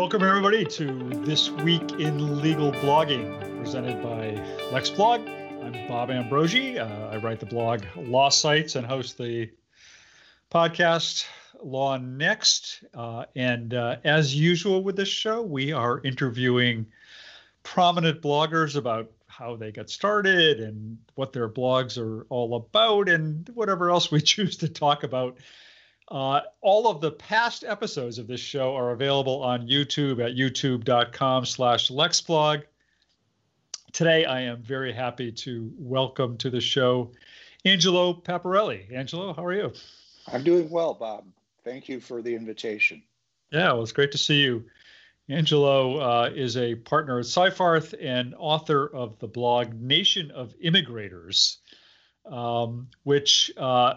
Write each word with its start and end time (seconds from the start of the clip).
Welcome, 0.00 0.22
everybody, 0.22 0.64
to 0.64 1.10
This 1.26 1.50
Week 1.50 1.82
in 2.00 2.40
Legal 2.40 2.72
Blogging, 2.72 3.38
presented 3.58 4.02
by 4.02 4.30
LexBlog. 4.70 5.28
I'm 5.62 5.88
Bob 5.88 6.08
Ambrogi. 6.08 6.78
Uh, 6.78 7.10
I 7.10 7.18
write 7.18 7.38
the 7.38 7.44
blog 7.44 7.82
Law 7.96 8.30
Sites 8.30 8.76
and 8.76 8.86
host 8.86 9.18
the 9.18 9.50
podcast 10.50 11.26
Law 11.62 11.98
Next. 11.98 12.82
Uh, 12.94 13.26
and 13.36 13.74
uh, 13.74 13.96
as 14.02 14.34
usual 14.34 14.82
with 14.82 14.96
this 14.96 15.10
show, 15.10 15.42
we 15.42 15.70
are 15.70 16.00
interviewing 16.02 16.86
prominent 17.62 18.22
bloggers 18.22 18.76
about 18.76 19.10
how 19.26 19.54
they 19.54 19.70
got 19.70 19.90
started 19.90 20.60
and 20.60 20.96
what 21.16 21.34
their 21.34 21.46
blogs 21.46 21.98
are 21.98 22.24
all 22.30 22.56
about 22.56 23.10
and 23.10 23.50
whatever 23.52 23.90
else 23.90 24.10
we 24.10 24.20
choose 24.22 24.56
to 24.56 24.68
talk 24.70 25.02
about 25.02 25.36
uh, 26.10 26.40
all 26.60 26.88
of 26.88 27.00
the 27.00 27.12
past 27.12 27.64
episodes 27.64 28.18
of 28.18 28.26
this 28.26 28.40
show 28.40 28.74
are 28.74 28.90
available 28.90 29.42
on 29.42 29.68
YouTube 29.68 30.24
at 30.24 30.36
youtube.com 30.36 31.44
slash 31.44 31.88
lexblog. 31.88 32.62
Today, 33.92 34.24
I 34.24 34.42
am 34.42 34.62
very 34.62 34.92
happy 34.92 35.30
to 35.32 35.72
welcome 35.78 36.36
to 36.38 36.50
the 36.50 36.60
show 36.60 37.12
Angelo 37.64 38.14
Paparelli. 38.14 38.92
Angelo, 38.92 39.32
how 39.32 39.44
are 39.44 39.52
you? 39.52 39.72
I'm 40.32 40.42
doing 40.42 40.68
well, 40.70 40.94
Bob. 40.94 41.24
Thank 41.64 41.88
you 41.88 42.00
for 42.00 42.22
the 42.22 42.34
invitation. 42.34 43.02
Yeah, 43.52 43.72
well, 43.72 43.82
it's 43.82 43.92
great 43.92 44.12
to 44.12 44.18
see 44.18 44.42
you. 44.42 44.64
Angelo 45.28 45.98
uh, 45.98 46.30
is 46.34 46.56
a 46.56 46.74
partner 46.74 47.20
at 47.20 47.26
Seyfarth 47.26 47.94
and 48.00 48.34
author 48.36 48.86
of 48.86 49.18
the 49.18 49.28
blog 49.28 49.74
Nation 49.74 50.30
of 50.32 50.54
Immigrators, 50.58 51.58
um, 52.26 52.88
which 53.04 53.52
uh, 53.56 53.94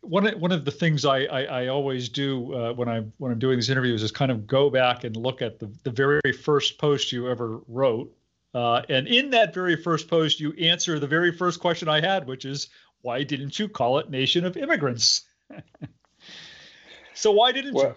one 0.00 0.26
of, 0.26 0.40
one 0.40 0.52
of 0.52 0.64
the 0.64 0.70
things 0.70 1.04
I, 1.04 1.24
I, 1.24 1.42
I 1.42 1.66
always 1.68 2.08
do 2.08 2.54
uh, 2.54 2.72
when 2.72 2.88
I 2.88 3.00
when 3.18 3.32
I'm 3.32 3.38
doing 3.38 3.56
these 3.56 3.70
interviews 3.70 4.02
is 4.02 4.10
kind 4.10 4.30
of 4.30 4.46
go 4.46 4.70
back 4.70 5.04
and 5.04 5.16
look 5.16 5.42
at 5.42 5.58
the, 5.58 5.72
the 5.82 5.90
very 5.90 6.32
first 6.32 6.78
post 6.78 7.12
you 7.12 7.28
ever 7.28 7.60
wrote, 7.68 8.14
uh, 8.54 8.82
and 8.88 9.06
in 9.06 9.30
that 9.30 9.54
very 9.54 9.76
first 9.76 10.08
post 10.08 10.40
you 10.40 10.52
answer 10.54 10.98
the 10.98 11.06
very 11.06 11.32
first 11.32 11.60
question 11.60 11.88
I 11.88 12.00
had, 12.00 12.26
which 12.26 12.44
is 12.44 12.68
why 13.02 13.22
didn't 13.22 13.58
you 13.58 13.68
call 13.68 13.98
it 13.98 14.10
Nation 14.10 14.44
of 14.44 14.56
Immigrants? 14.56 15.22
so 17.14 17.32
why 17.32 17.52
didn't 17.52 17.74
well, 17.74 17.94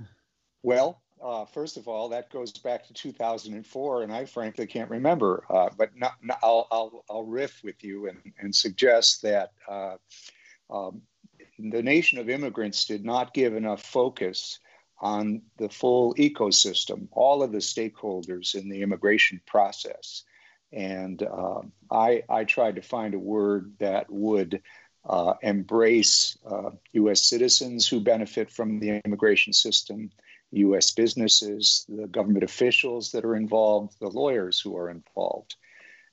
you? 0.00 0.06
Well, 0.62 1.02
uh, 1.22 1.44
first 1.46 1.76
of 1.76 1.88
all, 1.88 2.08
that 2.10 2.30
goes 2.30 2.52
back 2.52 2.86
to 2.86 2.94
2004, 2.94 4.02
and 4.02 4.12
I 4.12 4.24
frankly 4.24 4.66
can't 4.66 4.90
remember. 4.90 5.44
Uh, 5.48 5.68
but 5.76 5.90
not, 5.96 6.12
not, 6.22 6.38
I'll, 6.42 6.66
I'll, 6.70 7.04
I'll 7.08 7.24
riff 7.24 7.60
with 7.62 7.82
you 7.82 8.08
and, 8.08 8.18
and 8.38 8.54
suggest 8.54 9.22
that 9.22 9.52
uh, 9.68 9.96
um, 10.70 11.02
the 11.58 11.82
nation 11.82 12.18
of 12.18 12.28
immigrants 12.28 12.84
did 12.84 13.04
not 13.04 13.34
give 13.34 13.54
enough 13.54 13.82
focus 13.82 14.58
on 15.00 15.42
the 15.58 15.68
full 15.68 16.14
ecosystem, 16.14 17.08
all 17.12 17.42
of 17.42 17.52
the 17.52 17.58
stakeholders 17.58 18.54
in 18.54 18.68
the 18.68 18.82
immigration 18.82 19.40
process. 19.46 20.24
And 20.72 21.22
uh, 21.22 21.62
I, 21.90 22.22
I, 22.28 22.44
tried 22.44 22.76
to 22.76 22.82
find 22.82 23.14
a 23.14 23.18
word 23.18 23.74
that 23.78 24.10
would 24.10 24.62
uh, 25.08 25.34
embrace 25.42 26.38
uh, 26.48 26.70
US 26.92 27.28
citizens 27.28 27.86
who 27.86 28.00
benefit 28.00 28.50
from 28.50 28.80
the 28.80 29.00
immigration 29.04 29.52
system, 29.52 30.10
US 30.52 30.90
businesses, 30.92 31.84
the 31.88 32.08
government 32.08 32.44
officials 32.44 33.12
that 33.12 33.24
are 33.24 33.36
involved, 33.36 33.96
the 34.00 34.08
lawyers 34.08 34.60
who 34.60 34.76
are 34.76 34.90
involved. 34.90 35.56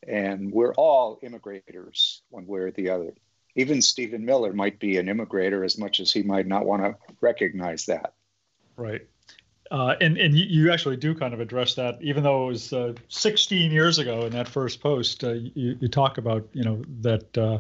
And 0.08 0.52
we're 0.52 0.74
all 0.74 1.20
immigrators, 1.24 2.22
one 2.30 2.46
way 2.46 2.60
or 2.60 2.72
the 2.72 2.90
other 2.90 3.14
even 3.56 3.82
Stephen 3.82 4.26
Miller 4.26 4.54
might 4.54 4.80
be 4.80 4.98
an 4.98 5.10
immigrator 5.10 5.64
as 5.64 5.78
much 5.78 6.00
as 6.00 6.12
he 6.12 6.24
might 6.24 6.48
not 6.48 6.66
want 6.66 6.84
to 6.84 6.96
recognize 7.22 7.86
that. 7.86 8.14
Right. 8.78 9.02
Uh, 9.72 9.96
and 10.02 10.18
and 10.18 10.36
you 10.36 10.70
actually 10.70 10.98
do 10.98 11.16
kind 11.16 11.34
of 11.34 11.40
address 11.40 11.76
that, 11.76 11.98
even 12.02 12.24
though 12.24 12.44
it 12.44 12.48
was 12.48 12.74
uh, 12.74 12.94
16 13.08 13.72
years 13.72 14.00
ago 14.00 14.26
in 14.26 14.32
that 14.34 14.46
first 14.46 14.82
post. 14.82 15.24
Uh, 15.24 15.32
you, 15.32 15.78
you 15.80 15.88
talk 15.88 16.18
about 16.18 16.46
you 16.52 16.64
know 16.66 16.84
that 17.00 17.38
uh, 17.38 17.60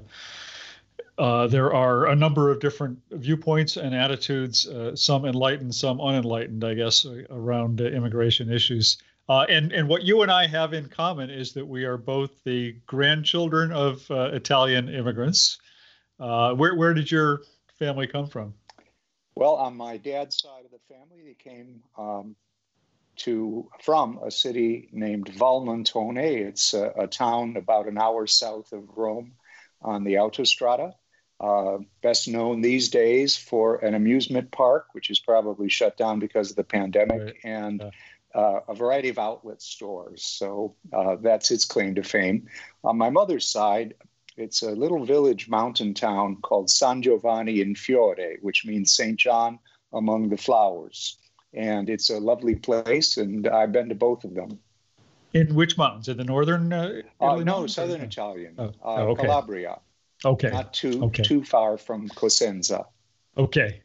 uh, 1.17 1.47
there 1.47 1.73
are 1.73 2.07
a 2.07 2.15
number 2.15 2.51
of 2.51 2.59
different 2.59 2.99
viewpoints 3.11 3.77
and 3.77 3.95
attitudes, 3.95 4.67
uh, 4.67 4.93
some 4.93 5.23
enlightened, 5.23 5.73
some 5.73 6.01
unenlightened, 6.01 6.65
I 6.65 6.73
guess, 6.73 7.05
around 7.29 7.79
immigration 7.79 8.51
issues. 8.51 8.97
and 9.29 9.71
and 9.71 9.87
what 9.87 10.03
you 10.03 10.21
and 10.21 10.29
I 10.29 10.47
have 10.47 10.73
in 10.73 10.89
common 10.89 11.29
is 11.29 11.53
that 11.53 11.65
we 11.65 11.85
are 11.85 11.95
both 11.95 12.43
the 12.43 12.73
grandchildren 12.87 13.71
of 13.71 14.05
Italian 14.11 14.89
immigrants. 14.89 15.60
Uh, 16.21 16.53
where 16.53 16.75
where 16.75 16.93
did 16.93 17.09
your 17.09 17.41
family 17.79 18.05
come 18.05 18.27
from? 18.27 18.53
Well, 19.33 19.55
on 19.55 19.75
my 19.75 19.97
dad's 19.97 20.39
side 20.39 20.65
of 20.65 20.71
the 20.71 20.93
family, 20.93 21.23
they 21.25 21.33
came 21.33 21.81
um, 21.97 22.35
to 23.17 23.69
from 23.81 24.19
a 24.23 24.29
city 24.29 24.87
named 24.91 25.31
Valmontone. 25.33 26.17
It's 26.17 26.75
a, 26.75 26.93
a, 26.95 27.07
town 27.07 27.57
about 27.57 27.87
an 27.87 27.97
hour 27.97 28.27
south 28.27 28.71
of 28.71 28.83
Rome 28.95 29.33
on 29.81 30.03
the 30.03 30.15
Autostrada. 30.15 30.93
Uh, 31.39 31.79
best 32.03 32.27
known 32.27 32.61
these 32.61 32.89
days 32.89 33.35
for 33.35 33.77
an 33.77 33.95
amusement 33.95 34.51
park, 34.51 34.85
which 34.91 35.09
is 35.09 35.19
probably 35.19 35.69
shut 35.69 35.97
down 35.97 36.19
because 36.19 36.51
of 36.51 36.55
the 36.55 36.63
pandemic, 36.63 37.19
right. 37.19 37.35
and 37.43 37.83
uh, 38.35 38.59
a 38.67 38.75
variety 38.75 39.09
of 39.09 39.17
outlet 39.17 39.59
stores. 39.59 40.23
So 40.23 40.75
uh, 40.93 41.15
that's 41.15 41.49
its 41.49 41.65
claim 41.65 41.95
to 41.95 42.03
fame. 42.03 42.47
On 42.83 42.95
my 42.95 43.09
mother's 43.09 43.47
side, 43.47 43.95
it's 44.37 44.61
a 44.61 44.71
little 44.71 45.05
village 45.05 45.49
mountain 45.49 45.93
town 45.93 46.37
called 46.41 46.69
San 46.69 47.01
Giovanni 47.01 47.61
in 47.61 47.75
Fiore, 47.75 48.37
which 48.41 48.65
means 48.65 48.93
St. 48.93 49.17
John 49.17 49.59
among 49.93 50.29
the 50.29 50.37
flowers. 50.37 51.17
And 51.53 51.89
it's 51.89 52.09
a 52.09 52.17
lovely 52.17 52.55
place, 52.55 53.17
and 53.17 53.47
I've 53.47 53.71
been 53.71 53.89
to 53.89 53.95
both 53.95 54.23
of 54.23 54.33
them. 54.33 54.59
In 55.33 55.53
which 55.55 55.77
mountains? 55.77 56.07
In 56.07 56.17
the 56.17 56.23
northern? 56.23 56.71
Uh, 56.71 57.01
uh, 57.19 57.35
no, 57.37 57.67
southern 57.67 58.01
Italian. 58.01 58.55
Oh. 58.57 58.65
Uh, 58.65 58.71
oh, 58.83 59.07
okay. 59.09 59.23
Calabria. 59.23 59.79
Okay. 60.23 60.49
Not 60.49 60.73
too 60.73 61.03
okay. 61.05 61.23
too 61.23 61.43
far 61.43 61.77
from 61.77 62.07
Cosenza. 62.09 62.85
Okay. 63.37 63.81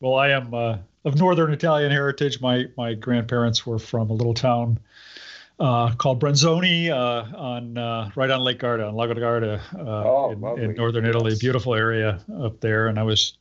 Well, 0.00 0.14
I 0.14 0.30
am 0.30 0.52
uh, 0.52 0.78
of 1.04 1.16
northern 1.16 1.52
Italian 1.52 1.90
heritage. 1.90 2.40
My 2.40 2.66
my 2.76 2.94
grandparents 2.94 3.66
were 3.66 3.78
from 3.78 4.10
a 4.10 4.12
little 4.12 4.34
town 4.34 4.78
uh, 5.58 5.94
called 5.94 6.20
Brenzone 6.20 6.90
uh, 6.90 7.36
on 7.36 7.76
uh, 7.76 8.10
right 8.14 8.30
on 8.30 8.40
Lake 8.40 8.58
Garda, 8.58 8.86
on 8.86 8.94
Lago 8.94 9.14
di 9.14 9.20
Garda, 9.20 9.60
uh, 9.76 9.80
oh, 9.80 10.30
in, 10.30 10.70
in, 10.70 10.74
northern 10.74 11.04
Italy. 11.04 11.34
Beautiful 11.38 11.74
area 11.74 12.20
up 12.40 12.60
there, 12.60 12.86
and 12.86 12.98
I 12.98 13.02
was 13.02 13.36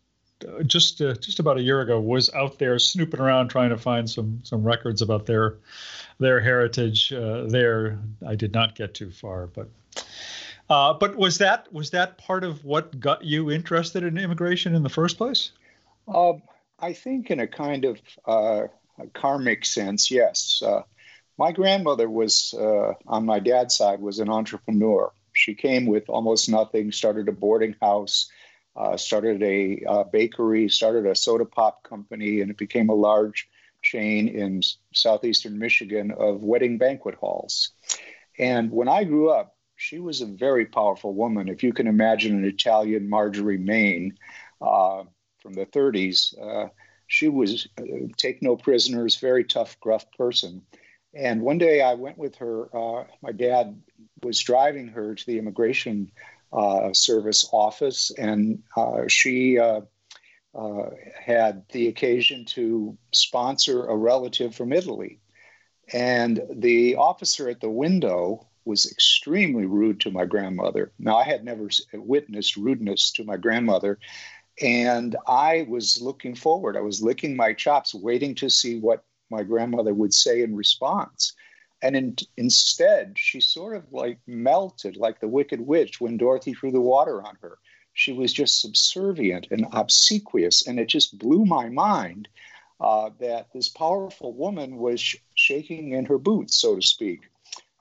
uh, 0.47 0.63
just 0.63 1.01
uh, 1.01 1.13
just 1.15 1.39
about 1.39 1.57
a 1.57 1.61
year 1.61 1.81
ago 1.81 1.99
was 1.99 2.33
out 2.33 2.57
there 2.57 2.79
snooping 2.79 3.19
around 3.19 3.49
trying 3.49 3.69
to 3.69 3.77
find 3.77 4.09
some 4.09 4.39
some 4.43 4.63
records 4.63 5.01
about 5.01 5.25
their 5.25 5.57
their 6.19 6.39
heritage 6.39 7.09
there. 7.09 7.99
I 8.27 8.35
did 8.35 8.53
not 8.53 8.75
get 8.75 8.93
too 8.93 9.11
far, 9.11 9.47
but. 9.47 9.69
but 10.67 11.15
was 11.15 11.37
that 11.37 11.71
was 11.71 11.91
that 11.91 12.17
part 12.17 12.43
of 12.43 12.65
what 12.65 12.99
got 12.99 13.23
you 13.23 13.51
interested 13.51 14.03
in 14.03 14.17
immigration 14.17 14.73
in 14.73 14.81
the 14.83 14.89
first 14.89 15.17
place? 15.17 15.51
Um, 16.07 16.41
I 16.79 16.93
think, 16.93 17.29
in 17.29 17.39
a 17.39 17.47
kind 17.47 17.85
of 17.85 18.01
karmic 19.13 19.65
sense, 19.65 20.09
yes 20.09 20.63
my 21.37 21.51
grandmother 21.51 22.09
was, 22.09 22.53
uh, 22.59 22.93
on 23.05 23.25
my 23.25 23.39
dad's 23.39 23.77
side, 23.77 23.99
was 23.99 24.19
an 24.19 24.29
entrepreneur. 24.29 25.11
She 25.33 25.53
came 25.53 25.85
with 25.85 26.09
almost 26.09 26.49
nothing, 26.49 26.91
started 26.91 27.27
a 27.27 27.31
boarding 27.31 27.75
house, 27.81 28.29
uh, 28.75 28.97
started 28.97 29.41
a 29.43 29.83
uh, 29.87 30.03
bakery, 30.05 30.69
started 30.69 31.05
a 31.05 31.15
soda 31.15 31.45
pop 31.45 31.83
company, 31.83 32.41
and 32.41 32.49
it 32.49 32.57
became 32.57 32.89
a 32.89 32.95
large 32.95 33.47
chain 33.83 34.27
in 34.27 34.61
southeastern 34.93 35.57
Michigan 35.57 36.11
of 36.11 36.43
wedding 36.43 36.77
banquet 36.77 37.15
halls. 37.15 37.71
And 38.39 38.71
when 38.71 38.87
I 38.87 39.03
grew 39.03 39.29
up, 39.29 39.55
she 39.75 39.99
was 39.99 40.21
a 40.21 40.25
very 40.25 40.65
powerful 40.65 41.13
woman. 41.13 41.49
If 41.49 41.63
you 41.63 41.71
can 41.71 41.87
imagine 41.87 42.35
an 42.35 42.45
Italian 42.45 43.07
Marjorie 43.07 43.59
Main 43.59 44.17
uh, 44.59 45.03
from 45.39 45.53
the 45.53 45.67
30s, 45.67 46.33
uh, 46.41 46.69
she 47.05 47.29
was 47.29 47.67
uh, 47.79 47.83
take 48.17 48.41
no 48.41 48.57
prisoners, 48.57 49.17
very 49.17 49.43
tough, 49.43 49.79
gruff 49.79 50.05
person. 50.17 50.63
And 51.17 51.41
one 51.41 51.57
day 51.57 51.81
I 51.81 51.95
went 51.95 52.17
with 52.19 52.35
her. 52.35 52.69
Uh, 52.75 53.05
my 53.23 53.31
dad 53.31 53.81
was 54.21 54.39
driving 54.39 54.87
her 54.89 55.15
to 55.15 55.25
the 55.25 55.39
immigration 55.39 56.11
uh, 56.53 56.93
service 56.93 57.49
office, 57.51 58.11
and 58.11 58.61
uh, 58.75 59.07
she 59.07 59.57
uh, 59.57 59.81
uh, 60.53 60.89
had 61.19 61.63
the 61.71 61.87
occasion 61.87 62.45
to 62.45 62.95
sponsor 63.13 63.87
a 63.87 63.95
relative 63.95 64.53
from 64.53 64.71
Italy. 64.71 65.19
And 65.91 66.39
the 66.53 66.97
officer 66.97 67.49
at 67.49 67.61
the 67.61 67.69
window 67.69 68.45
was 68.65 68.91
extremely 68.91 69.65
rude 69.65 69.99
to 70.01 70.11
my 70.11 70.25
grandmother. 70.25 70.91
Now, 70.99 71.17
I 71.17 71.23
had 71.23 71.43
never 71.43 71.69
witnessed 71.93 72.57
rudeness 72.57 73.11
to 73.13 73.23
my 73.23 73.37
grandmother. 73.37 73.97
And 74.61 75.15
I 75.27 75.65
was 75.67 75.99
looking 75.99 76.35
forward. 76.35 76.77
I 76.77 76.81
was 76.81 77.01
licking 77.01 77.35
my 77.35 77.53
chops, 77.53 77.95
waiting 77.95 78.35
to 78.35 78.49
see 78.49 78.79
what 78.79 79.03
my 79.29 79.43
grandmother 79.43 79.93
would 79.93 80.13
say 80.13 80.41
in 80.43 80.55
response. 80.55 81.33
And 81.81 81.95
in, 81.95 82.15
instead, 82.37 83.17
she 83.17 83.39
sort 83.41 83.75
of 83.75 83.93
like 83.93 84.19
melted 84.27 84.97
like 84.97 85.19
the 85.19 85.27
Wicked 85.27 85.61
Witch 85.61 86.01
when 86.01 86.17
Dorothy 86.17 86.53
threw 86.53 86.71
the 86.71 86.81
water 86.81 87.21
on 87.21 87.37
her. 87.41 87.59
She 87.93 88.13
was 88.13 88.33
just 88.33 88.61
subservient 88.61 89.47
and 89.51 89.67
obsequious, 89.73 90.67
and 90.67 90.79
it 90.79 90.87
just 90.87 91.17
blew 91.19 91.45
my 91.45 91.69
mind. 91.69 92.27
uh, 92.79 93.09
that 93.19 93.47
this 93.53 93.69
powerful 93.69 94.33
woman 94.33 94.77
was 94.77 95.01
sh- 95.01 95.17
shaking 95.35 95.93
in 95.93 96.05
her 96.05 96.17
boots, 96.17 96.57
so 96.57 96.75
to 96.75 96.81
speak. 96.81 97.21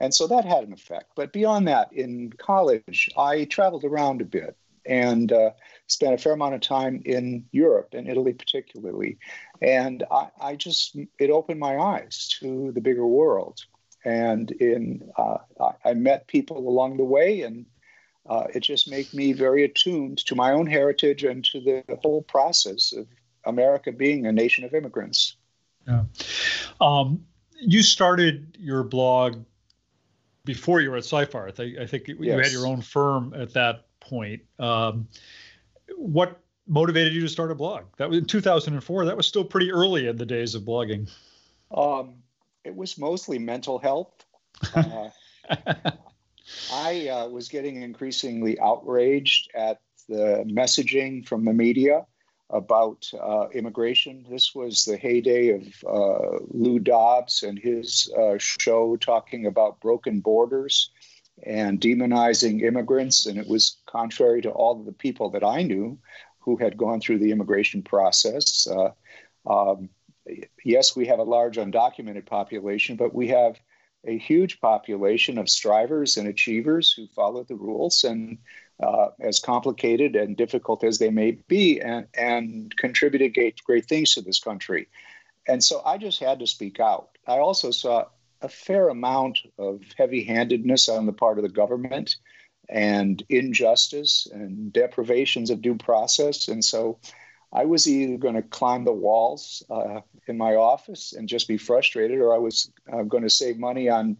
And 0.00 0.14
so 0.14 0.26
that 0.28 0.44
had 0.44 0.64
an 0.64 0.72
effect. 0.72 1.12
But 1.16 1.32
beyond 1.32 1.68
that, 1.68 1.92
in 1.92 2.32
college, 2.38 3.10
I 3.16 3.44
traveled 3.44 3.84
around 3.84 4.20
a 4.20 4.24
bit 4.26 4.56
and 4.86 5.32
uh, 5.32 5.50
spent 5.88 6.14
a 6.14 6.18
fair 6.18 6.32
amount 6.32 6.54
of 6.54 6.60
time 6.60 7.02
in 7.04 7.44
Europe 7.52 7.90
and 7.92 8.08
Italy, 8.08 8.32
particularly. 8.32 9.18
And 9.62 10.04
I, 10.10 10.28
I, 10.40 10.56
just, 10.56 10.96
it 11.18 11.30
opened 11.30 11.60
my 11.60 11.78
eyes 11.78 12.28
to 12.40 12.72
the 12.72 12.80
bigger 12.80 13.06
world. 13.06 13.60
And 14.04 14.50
in, 14.52 15.10
uh, 15.16 15.38
I 15.84 15.94
met 15.94 16.28
people 16.28 16.58
along 16.58 16.96
the 16.96 17.04
way, 17.04 17.42
and 17.42 17.66
uh, 18.28 18.44
it 18.54 18.60
just 18.60 18.88
made 18.88 19.12
me 19.12 19.32
very 19.32 19.64
attuned 19.64 20.18
to 20.18 20.34
my 20.36 20.52
own 20.52 20.66
heritage 20.66 21.24
and 21.24 21.44
to 21.46 21.60
the 21.60 21.98
whole 22.02 22.22
process 22.22 22.92
of 22.92 23.06
America 23.44 23.92
being 23.92 24.26
a 24.26 24.32
nation 24.32 24.64
of 24.64 24.74
immigrants. 24.74 25.36
Yeah. 25.88 26.04
Um, 26.80 27.24
you 27.60 27.82
started 27.82 28.56
your 28.60 28.84
blog 28.84 29.44
before 30.44 30.80
you 30.80 30.90
were 30.90 30.98
at 30.98 31.04
Seyfarth. 31.04 31.58
I, 31.58 31.82
I 31.82 31.86
think 31.86 32.08
you 32.08 32.16
yes. 32.20 32.46
had 32.46 32.52
your 32.52 32.66
own 32.66 32.82
firm 32.82 33.34
at 33.34 33.52
that 33.54 33.86
point. 34.00 34.42
Um, 34.58 35.08
what 35.96 36.40
motivated 36.66 37.12
you 37.12 37.20
to 37.22 37.28
start 37.28 37.50
a 37.50 37.54
blog? 37.54 37.84
That 37.98 38.08
was 38.08 38.18
in 38.18 38.24
2004. 38.26 39.04
That 39.06 39.16
was 39.16 39.26
still 39.26 39.44
pretty 39.44 39.72
early 39.72 40.06
in 40.06 40.16
the 40.16 40.26
days 40.26 40.54
of 40.54 40.62
blogging. 40.62 41.10
Um, 41.74 42.14
it 42.64 42.74
was 42.74 42.98
mostly 42.98 43.38
mental 43.38 43.78
health. 43.78 44.24
Uh, 44.74 45.08
I 46.72 47.08
uh, 47.08 47.28
was 47.28 47.48
getting 47.48 47.82
increasingly 47.82 48.58
outraged 48.60 49.50
at 49.54 49.80
the 50.08 50.44
messaging 50.46 51.26
from 51.26 51.44
the 51.44 51.52
media 51.52 52.06
about 52.50 53.10
uh, 53.20 53.48
immigration. 53.52 54.24
This 54.30 54.54
was 54.54 54.84
the 54.84 54.96
heyday 54.96 55.50
of 55.50 55.62
uh, 55.84 56.38
Lou 56.50 56.78
Dobbs 56.78 57.42
and 57.42 57.58
his 57.58 58.12
uh, 58.16 58.36
show 58.38 58.96
talking 58.96 59.46
about 59.46 59.80
broken 59.80 60.20
borders 60.20 60.90
and 61.42 61.80
demonizing 61.80 62.62
immigrants. 62.62 63.26
And 63.26 63.38
it 63.38 63.48
was 63.48 63.76
contrary 63.86 64.42
to 64.42 64.50
all 64.50 64.78
of 64.78 64.86
the 64.86 64.92
people 64.92 65.30
that 65.30 65.44
I 65.44 65.62
knew 65.62 65.98
who 66.38 66.56
had 66.56 66.76
gone 66.76 67.00
through 67.00 67.18
the 67.18 67.32
immigration 67.32 67.82
process. 67.82 68.66
Uh, 68.66 68.90
um, 69.48 69.88
yes, 70.64 70.96
we 70.96 71.06
have 71.06 71.18
a 71.18 71.24
large 71.24 71.56
undocumented 71.56 72.26
population, 72.26 72.96
but 72.96 73.14
we 73.14 73.28
have 73.28 73.58
a 74.06 74.16
huge 74.16 74.60
population 74.60 75.38
of 75.38 75.48
strivers 75.48 76.16
and 76.16 76.28
achievers 76.28 76.92
who 76.92 77.08
follow 77.08 77.42
the 77.42 77.56
rules 77.56 78.04
and 78.04 78.38
uh, 78.80 79.08
as 79.20 79.40
complicated 79.40 80.14
and 80.14 80.36
difficult 80.36 80.84
as 80.84 80.98
they 80.98 81.10
may 81.10 81.32
be, 81.48 81.80
and, 81.80 82.06
and 82.14 82.76
contributed 82.76 83.34
great, 83.34 83.62
great 83.64 83.86
things 83.86 84.14
to 84.14 84.20
this 84.20 84.38
country. 84.38 84.86
And 85.48 85.62
so 85.62 85.82
I 85.84 85.98
just 85.98 86.20
had 86.20 86.38
to 86.40 86.46
speak 86.46 86.78
out. 86.78 87.08
I 87.26 87.38
also 87.38 87.70
saw 87.70 88.06
a 88.42 88.48
fair 88.48 88.88
amount 88.88 89.38
of 89.58 89.82
heavy 89.96 90.24
handedness 90.24 90.88
on 90.88 91.06
the 91.06 91.12
part 91.12 91.38
of 91.38 91.42
the 91.42 91.48
government 91.48 92.16
and 92.68 93.22
injustice 93.28 94.26
and 94.32 94.72
deprivations 94.72 95.50
of 95.50 95.62
due 95.62 95.76
process. 95.76 96.48
And 96.48 96.64
so 96.64 96.98
I 97.52 97.64
was 97.64 97.88
either 97.88 98.18
going 98.18 98.34
to 98.34 98.42
climb 98.42 98.84
the 98.84 98.92
walls 98.92 99.62
uh, 99.70 100.00
in 100.26 100.36
my 100.36 100.54
office 100.56 101.12
and 101.12 101.28
just 101.28 101.48
be 101.48 101.56
frustrated, 101.56 102.18
or 102.18 102.34
I 102.34 102.38
was 102.38 102.70
uh, 102.92 103.02
going 103.02 103.22
to 103.22 103.30
save 103.30 103.58
money 103.58 103.88
on 103.88 104.16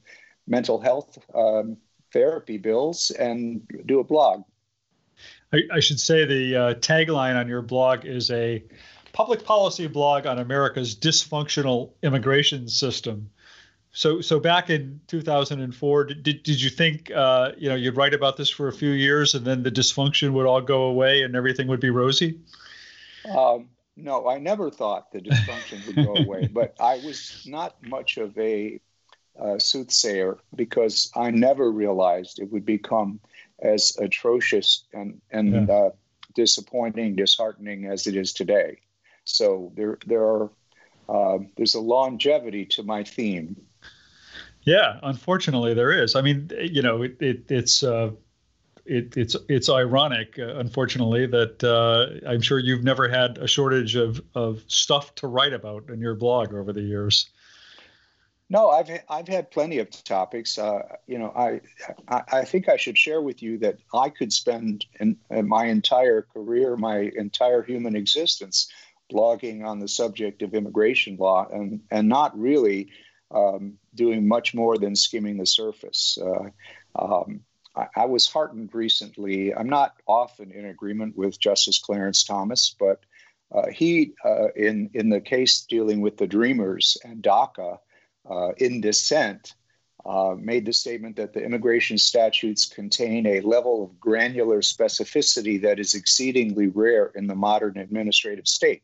mental 0.47 0.81
health 0.81 1.19
um, 1.35 1.77
therapy 2.13 2.59
bills 2.59 3.11
and 3.11 3.69
do 3.85 3.99
a 3.99 4.05
blog. 4.05 4.45
I, 5.53 5.63
I 5.73 5.81
should 5.81 6.01
say 6.01 6.25
the 6.25 6.57
uh, 6.57 6.75
tagline 6.75 7.37
on 7.39 7.49
your 7.49 7.63
blog 7.63 8.05
is 8.05 8.31
a 8.31 8.63
public 9.13 9.45
policy 9.45 9.87
blog 9.87 10.27
on 10.27 10.39
America's 10.39 10.95
dysfunctional 10.95 11.93
immigration 12.03 12.69
system. 12.69 13.31
So, 13.97 14.21
so 14.21 14.39
back 14.39 14.69
in 14.69 15.01
2004, 15.07 16.05
did, 16.05 16.23
did 16.43 16.61
you 16.61 16.69
think 16.69 17.11
uh, 17.13 17.53
you 17.57 17.71
know 17.71 17.75
you'd 17.75 17.97
write 17.97 18.13
about 18.13 18.37
this 18.37 18.51
for 18.51 18.69
a 18.69 18.73
few 18.73 18.91
years 18.91 19.35
and 19.35 19.47
then 19.47 19.63
the 19.63 19.71
dysfunction 19.71 20.35
would 20.35 20.45
all 20.45 20.61
go 20.61 20.83
away 20.83 21.23
and 21.23 21.35
everything 21.35 21.67
would 21.69 21.81
be 21.81 21.89
rosy? 21.89 22.39
Um, 23.35 23.71
no, 23.97 24.29
I 24.29 24.39
never 24.39 24.71
thought 24.71 25.11
the 25.13 25.21
dysfunction 25.21 25.87
would 25.87 25.97
go 25.97 26.15
away, 26.15 26.47
but 26.53 26.77
I 26.79 26.97
was 26.97 27.43
not 27.47 27.83
much 27.87 28.19
of 28.19 28.37
a 28.37 28.79
uh, 29.41 29.59
soothsayer 29.59 30.37
because 30.55 31.11
I 31.17 31.31
never 31.31 31.71
realized 31.73 32.39
it 32.39 32.53
would 32.53 32.67
become 32.67 33.19
as 33.63 33.97
atrocious 33.99 34.85
and 34.93 35.23
and 35.31 35.69
yeah. 35.69 35.75
uh, 35.75 35.91
disappointing, 36.35 37.17
disheartening 37.17 37.87
as 37.87 38.07
it 38.07 38.15
is 38.15 38.35
today. 38.35 38.77
So 39.25 39.73
there 39.75 39.97
there 40.07 40.23
are 40.23 40.51
uh, 41.09 41.39
there's 41.57 41.75
a 41.75 41.81
longevity 41.81 42.67
to 42.67 42.83
my 42.83 43.03
theme. 43.03 43.57
Yeah, 44.67 44.99
unfortunately 45.05 45.75
there 45.75 45.93
is. 45.93 46.17
I 46.17 46.21
mean, 46.21 46.51
you 46.61 46.83
know, 46.83 47.03
it, 47.03 47.17
it 47.21 47.51
it's 47.51 47.85
uh, 47.85 48.11
it, 48.85 49.17
it's 49.17 49.37
it's 49.49 49.71
ironic, 49.71 50.39
uh, 50.41 50.57
unfortunately, 50.57 51.27
that 51.27 51.63
uh, 51.63 52.29
I'm 52.29 52.41
sure 52.41 52.59
you've 52.59 52.83
never 52.85 53.09
had 53.09 53.39
a 53.39 53.47
shortage 53.47 53.95
of 53.95 54.21
of 54.35 54.65
stuff 54.67 55.15
to 55.17 55.29
write 55.29 55.53
about 55.53 55.89
in 55.89 56.01
your 56.01 56.17
blog 56.17 56.53
over 56.53 56.73
the 56.73 56.83
years. 56.83 57.31
No, 58.51 58.71
I've 58.71 58.91
I've 59.09 59.29
had 59.29 59.53
plenty 59.53 59.79
of 59.79 59.91
topics. 60.03 60.59
Uh, 60.59 60.83
you 61.07 61.19
know, 61.19 61.33
I, 61.37 61.61
I, 62.09 62.23
I 62.41 62.45
think 62.45 62.69
I 62.69 62.77
should 62.77 62.99
share 62.99 63.21
with 63.21 63.43
you 63.43 63.59
that 63.59 63.79
I 63.95 64.09
could 64.09 64.33
spend 64.33 64.85
in, 64.99 65.17
in, 65.31 65.49
my 65.49 65.67
entire 65.67 66.23
career, 66.23 66.77
my 66.77 67.13
entire 67.17 67.63
human 67.63 67.95
existence, 67.95 68.69
blogging 69.13 69.65
on 69.65 69.79
the 69.79 69.89
subject 69.89 70.43
of 70.43 70.55
immigration 70.55 71.17
law, 71.17 71.47
and 71.53 71.81
and 71.93 72.09
not 72.09 72.37
really 72.37 72.91
um, 73.31 73.79
doing 73.95 74.27
much 74.27 74.55
more 74.55 74.79
than 74.79 74.95
skimming 74.95 75.37
the 75.37 75.47
surface. 75.47 76.19
Uh, 76.21 76.51
um, 76.99 77.41
I, 77.95 78.07
was 78.07 78.27
heartened 78.27 78.71
recently. 78.73 79.55
I'm 79.55 79.69
not 79.69 79.97
often 80.07 80.51
in 80.51 80.67
agreement 80.67 81.17
with 81.17 81.39
Justice 81.39 81.79
Clarence 81.79 82.25
Thomas, 82.25 82.75
but 82.79 83.01
uh, 83.53 83.69
he, 83.69 84.15
uh, 84.25 84.49
in 84.57 84.91
in 84.95 85.09
the 85.09 85.21
case 85.21 85.61
dealing 85.61 86.01
with 86.01 86.17
the 86.17 86.27
Dreamers 86.27 86.97
and 87.05 87.23
DACA 87.23 87.79
uh, 88.29 88.53
in 88.57 88.81
dissent, 88.81 89.55
uh, 90.05 90.35
made 90.39 90.65
the 90.65 90.73
statement 90.73 91.17
that 91.17 91.33
the 91.33 91.45
immigration 91.45 91.99
statutes 91.99 92.65
contain 92.67 93.27
a 93.27 93.41
level 93.41 93.85
of 93.85 94.01
granular 94.01 94.61
specificity 94.61 95.61
that 95.63 95.79
is 95.79 95.95
exceedingly 95.95 96.69
rare 96.69 97.13
in 97.15 97.27
the 97.27 97.35
modern 97.35 97.77
administrative 97.77 98.49
state. 98.49 98.83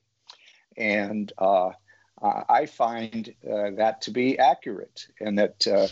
And 0.77 1.33
uh, 2.23 2.45
I 2.49 2.67
find 2.67 3.35
uh, 3.45 3.71
that 3.77 4.01
to 4.03 4.11
be 4.11 4.39
accurate, 4.39 5.07
and 5.21 5.39
that 5.39 5.67
uh, 5.67 5.89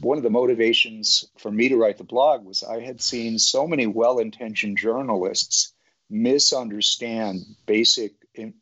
one 0.00 0.18
of 0.18 0.22
the 0.22 0.30
motivations 0.30 1.24
for 1.38 1.50
me 1.50 1.68
to 1.68 1.76
write 1.76 1.98
the 1.98 2.04
blog 2.04 2.44
was 2.44 2.62
I 2.62 2.80
had 2.80 3.00
seen 3.00 3.38
so 3.38 3.66
many 3.66 3.86
well 3.86 4.18
intentioned 4.18 4.76
journalists 4.76 5.72
misunderstand 6.10 7.40
basic 7.66 8.12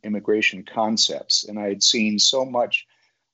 immigration 0.04 0.64
concepts, 0.64 1.44
and 1.44 1.58
I 1.58 1.68
had 1.68 1.82
seen 1.82 2.18
so 2.18 2.44
much 2.44 2.86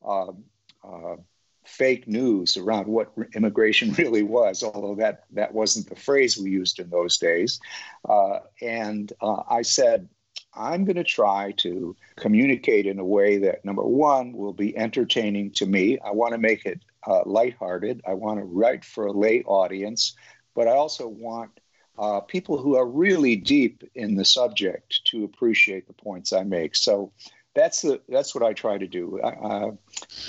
um, 0.06 0.44
uh, 0.82 1.16
fake 1.64 2.06
news 2.06 2.56
around 2.56 2.86
what 2.86 3.12
immigration 3.34 3.92
really 3.98 4.22
was, 4.22 4.62
although 4.62 4.94
that, 4.96 5.24
that 5.32 5.52
wasn't 5.52 5.88
the 5.88 5.96
phrase 5.96 6.38
we 6.38 6.50
used 6.50 6.78
in 6.78 6.90
those 6.90 7.18
days. 7.18 7.60
Uh, 8.08 8.40
and 8.60 9.12
uh, 9.20 9.42
I 9.48 9.62
said, 9.62 10.08
I'm 10.56 10.84
going 10.84 10.96
to 10.96 11.04
try 11.04 11.52
to 11.58 11.96
communicate 12.16 12.86
in 12.86 12.98
a 12.98 13.04
way 13.04 13.38
that, 13.38 13.64
number 13.64 13.82
one, 13.82 14.32
will 14.32 14.52
be 14.52 14.76
entertaining 14.76 15.50
to 15.52 15.66
me. 15.66 15.98
I 15.98 16.10
want 16.12 16.32
to 16.32 16.38
make 16.38 16.64
it 16.64 16.80
uh, 17.06 17.22
lighthearted. 17.26 18.02
I 18.06 18.14
want 18.14 18.38
to 18.38 18.44
write 18.44 18.84
for 18.84 19.06
a 19.06 19.12
lay 19.12 19.42
audience, 19.44 20.14
but 20.54 20.68
I 20.68 20.72
also 20.72 21.08
want 21.08 21.50
uh, 21.98 22.20
people 22.20 22.58
who 22.58 22.76
are 22.76 22.86
really 22.86 23.36
deep 23.36 23.84
in 23.94 24.14
the 24.14 24.24
subject 24.24 25.00
to 25.06 25.24
appreciate 25.24 25.86
the 25.86 25.92
points 25.92 26.32
I 26.32 26.42
make. 26.42 26.74
So 26.76 27.12
that's 27.54 27.82
the 27.82 28.00
that's 28.08 28.34
what 28.34 28.42
I 28.42 28.52
try 28.52 28.78
to 28.78 28.86
do. 28.86 29.20
Uh, 29.20 29.70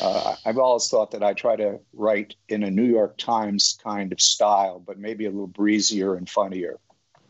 uh, 0.02 0.36
I've 0.46 0.60
always 0.60 0.88
thought 0.90 1.12
that 1.12 1.24
I 1.24 1.34
try 1.34 1.56
to 1.56 1.80
write 1.94 2.36
in 2.50 2.64
a 2.64 2.70
New 2.70 2.84
York 2.84 3.18
Times 3.18 3.78
kind 3.84 4.12
of 4.12 4.22
style, 4.22 4.80
but 4.80 5.00
maybe 5.00 5.26
a 5.26 5.32
little 5.32 5.48
breezier 5.48 6.16
and 6.16 6.30
funnier. 6.30 6.80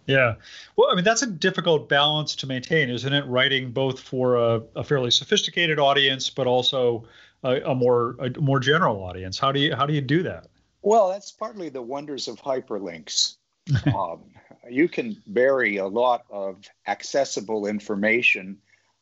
Yeah, 0.07 0.35
well, 0.75 0.89
I 0.91 0.95
mean 0.95 1.03
that's 1.03 1.23
a 1.23 1.27
difficult 1.27 1.89
balance 1.89 2.35
to 2.37 2.47
maintain, 2.47 2.89
isn't 2.89 3.11
it? 3.11 3.25
Writing 3.25 3.71
both 3.71 3.99
for 3.99 4.35
a, 4.35 4.61
a 4.75 4.83
fairly 4.83 5.11
sophisticated 5.11 5.79
audience, 5.79 6.29
but 6.29 6.47
also 6.47 7.05
a, 7.43 7.61
a 7.61 7.75
more 7.75 8.15
a 8.19 8.29
more 8.39 8.59
general 8.59 9.03
audience. 9.03 9.39
How 9.39 9.51
do 9.51 9.59
you 9.59 9.75
how 9.75 9.85
do 9.85 9.93
you 9.93 10.01
do 10.01 10.23
that? 10.23 10.47
Well, 10.81 11.09
that's 11.09 11.31
partly 11.31 11.69
the 11.69 11.81
wonders 11.81 12.27
of 12.27 12.39
hyperlinks. 12.39 13.37
um, 13.97 14.25
you 14.69 14.87
can 14.87 15.21
bury 15.25 15.77
a 15.77 15.87
lot 15.87 16.25
of 16.29 16.63
accessible 16.87 17.65
information 17.65 18.57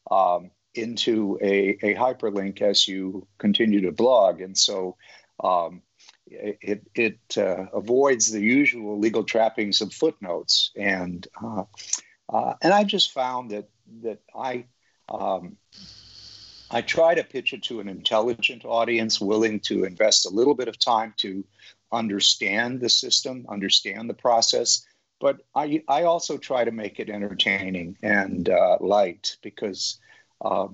um, 0.09 0.51
into 0.75 1.37
a, 1.41 1.77
a 1.83 1.95
hyperlink 1.95 2.61
as 2.61 2.87
you 2.87 3.27
continue 3.37 3.81
to 3.81 3.91
blog. 3.91 4.41
And 4.41 4.57
so 4.57 4.95
um, 5.43 5.81
it, 6.33 6.87
it 6.95 7.37
uh, 7.37 7.65
avoids 7.73 8.31
the 8.31 8.41
usual 8.41 8.99
legal 8.99 9.23
trappings 9.23 9.81
of 9.81 9.93
footnotes. 9.93 10.71
And, 10.75 11.27
uh, 11.41 11.63
uh, 12.29 12.53
and 12.61 12.73
I 12.73 12.83
just 12.83 13.11
found 13.11 13.51
that, 13.51 13.69
that 14.01 14.19
I, 14.35 14.65
um, 15.09 15.57
I 16.71 16.81
try 16.81 17.13
to 17.15 17.23
pitch 17.23 17.53
it 17.53 17.63
to 17.63 17.79
an 17.79 17.87
intelligent 17.87 18.65
audience 18.65 19.21
willing 19.21 19.59
to 19.61 19.83
invest 19.83 20.25
a 20.25 20.33
little 20.33 20.55
bit 20.55 20.67
of 20.67 20.79
time 20.79 21.13
to 21.17 21.45
understand 21.91 22.81
the 22.81 22.89
system, 22.89 23.45
understand 23.47 24.09
the 24.09 24.15
process. 24.15 24.85
But 25.19 25.41
I, 25.55 25.83
I 25.87 26.03
also 26.03 26.37
try 26.37 26.63
to 26.65 26.71
make 26.71 26.99
it 26.99 27.09
entertaining 27.09 27.97
and 28.01 28.49
uh, 28.49 28.77
light 28.81 29.37
because 29.41 29.99
uh, 30.41 30.67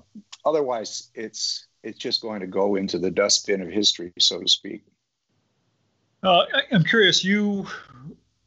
otherwise 0.44 1.10
it's 1.14 1.66
it's 1.82 1.98
just 1.98 2.20
going 2.20 2.40
to 2.40 2.46
go 2.46 2.76
into 2.76 2.98
the 2.98 3.10
dustbin 3.10 3.62
of 3.62 3.68
history, 3.68 4.12
so 4.18 4.40
to 4.40 4.48
speak. 4.48 4.82
Uh, 6.22 6.44
I'm 6.70 6.84
curious. 6.84 7.24
You 7.24 7.66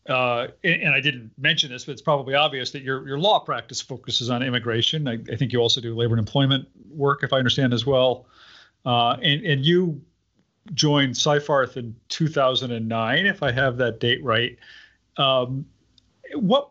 uh, 0.07 0.47
and 0.63 0.93
I 0.93 0.99
didn't 0.99 1.31
mention 1.37 1.71
this, 1.71 1.85
but 1.85 1.93
it's 1.93 2.01
probably 2.01 2.35
obvious 2.35 2.71
that 2.71 2.83
your 2.83 3.07
your 3.07 3.17
law 3.17 3.39
practice 3.39 3.81
focuses 3.81 4.29
on 4.29 4.43
immigration. 4.43 5.07
I, 5.07 5.17
I 5.31 5.35
think 5.35 5.53
you 5.53 5.59
also 5.59 5.79
do 5.79 5.95
labor 5.95 6.13
and 6.13 6.19
employment 6.19 6.67
work, 6.89 7.23
if 7.23 7.31
I 7.31 7.37
understand 7.37 7.73
as 7.73 7.85
well. 7.85 8.25
Uh, 8.85 9.13
and 9.21 9.45
and 9.45 9.65
you 9.65 10.01
joined 10.73 11.13
Seyfarth 11.13 11.77
in 11.77 11.95
2009, 12.09 13.25
if 13.25 13.43
I 13.43 13.51
have 13.51 13.77
that 13.77 13.99
date 13.99 14.23
right. 14.23 14.57
Um, 15.17 15.65
what? 16.35 16.69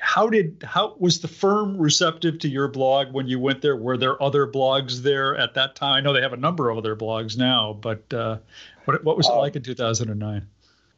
How 0.00 0.28
did 0.28 0.62
how 0.66 0.96
was 0.98 1.20
the 1.20 1.28
firm 1.28 1.78
receptive 1.78 2.38
to 2.40 2.48
your 2.48 2.68
blog 2.68 3.12
when 3.12 3.26
you 3.26 3.38
went 3.38 3.62
there? 3.62 3.76
Were 3.76 3.96
there 3.96 4.20
other 4.22 4.46
blogs 4.46 5.02
there 5.02 5.36
at 5.36 5.54
that 5.54 5.76
time? 5.76 5.94
I 5.94 6.00
know 6.00 6.12
they 6.12 6.20
have 6.20 6.32
a 6.32 6.38
number 6.38 6.68
of 6.68 6.76
other 6.76 6.96
blogs 6.96 7.38
now, 7.38 7.74
but 7.74 8.12
uh, 8.12 8.38
what 8.86 9.04
what 9.04 9.16
was 9.16 9.26
it 9.26 9.32
um, 9.32 9.38
like 9.38 9.56
in 9.56 9.62
2009? 9.62 10.46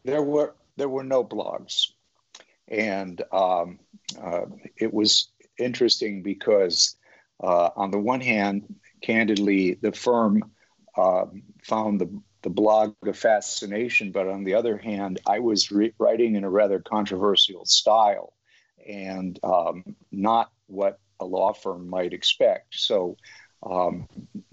There 0.05 0.23
were 0.23 0.55
there 0.79 0.89
were 0.89 1.05
no 1.05 1.25
blogs. 1.25 1.89
And 2.69 3.21
um, 3.33 3.81
uh, 4.21 4.47
it 4.77 4.95
was 4.95 5.29
interesting 5.59 6.23
because, 6.23 6.97
uh, 7.43 7.71
on 7.77 7.91
the 7.91 7.99
one 7.99 8.21
hand, 8.21 8.75
candidly, 9.03 9.75
the 9.75 9.93
firm 9.93 10.45
uh, 10.97 11.27
found 11.63 12.01
the, 12.01 12.21
the 12.43 12.51
blog 12.51 12.95
a 13.07 13.13
fascination, 13.13 14.13
but 14.13 14.29
on 14.29 14.45
the 14.45 14.55
other 14.55 14.77
hand, 14.77 15.21
I 15.27 15.41
was 15.41 15.71
re- 15.71 15.95
writing 15.99 16.37
in 16.37 16.45
a 16.45 16.51
rather 16.51 16.79
controversial 16.81 17.65
style 17.65 18.35
and 18.87 19.39
um, 19.43 19.97
not 20.13 20.51
what 20.67 21.01
a 21.21 21.25
law 21.25 21.53
firm 21.53 21.89
might 21.89 22.13
expect. 22.13 22.75
So, 22.79 23.17
um, 23.63 24.07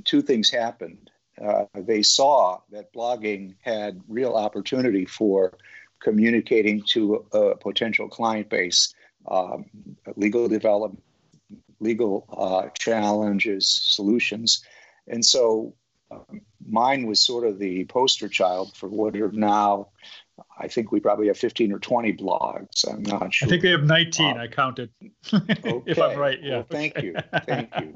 two 0.04 0.22
things 0.22 0.50
happened. 0.50 1.12
Uh, 1.44 1.65
they 1.74 2.01
saw 2.01 2.60
that 2.72 2.94
blogging 2.94 3.56
had 3.62 4.01
real 4.08 4.36
opportunity 4.36 5.06
for 5.06 5.58
communicating 6.00 6.82
to 6.84 7.25
a 7.34 7.56
potential 7.56 8.08
client 8.08 8.50
base, 8.50 8.94
um, 9.27 9.65
legal 10.15 10.48
development, 10.48 11.01
legal 11.80 12.25
uh, 12.32 12.70
challenges, 12.77 13.68
solutions. 13.68 14.63
And 15.08 15.25
so 15.25 15.74
um, 16.12 16.42
mine 16.65 17.08
was 17.08 17.20
sort 17.20 17.46
of 17.46 17.60
the 17.60 17.86
poster 17.86 18.30
child 18.30 18.75
for 18.75 18.88
what 18.88 19.15
are 19.15 19.32
now, 19.32 19.89
I 20.60 20.68
think 20.68 20.92
we 20.92 21.00
probably 21.00 21.27
have 21.27 21.38
15 21.38 21.72
or 21.72 21.80
20 21.80 22.13
blogs. 22.13 22.88
I'm 22.88 23.04
not 23.04 23.34
sure. 23.34 23.48
I 23.48 23.50
think 23.50 23.62
they 23.62 23.72
have 23.72 23.84
19. 23.84 24.38
I 24.38 24.48
counted. 24.48 24.89
okay. 25.34 25.82
if 25.86 26.00
I'm 26.00 26.18
right. 26.18 26.39
Yeah. 26.42 26.58
Well, 26.58 26.68
thank 26.70 27.01
you. 27.01 27.15
Thank 27.46 27.72
you. 27.80 27.94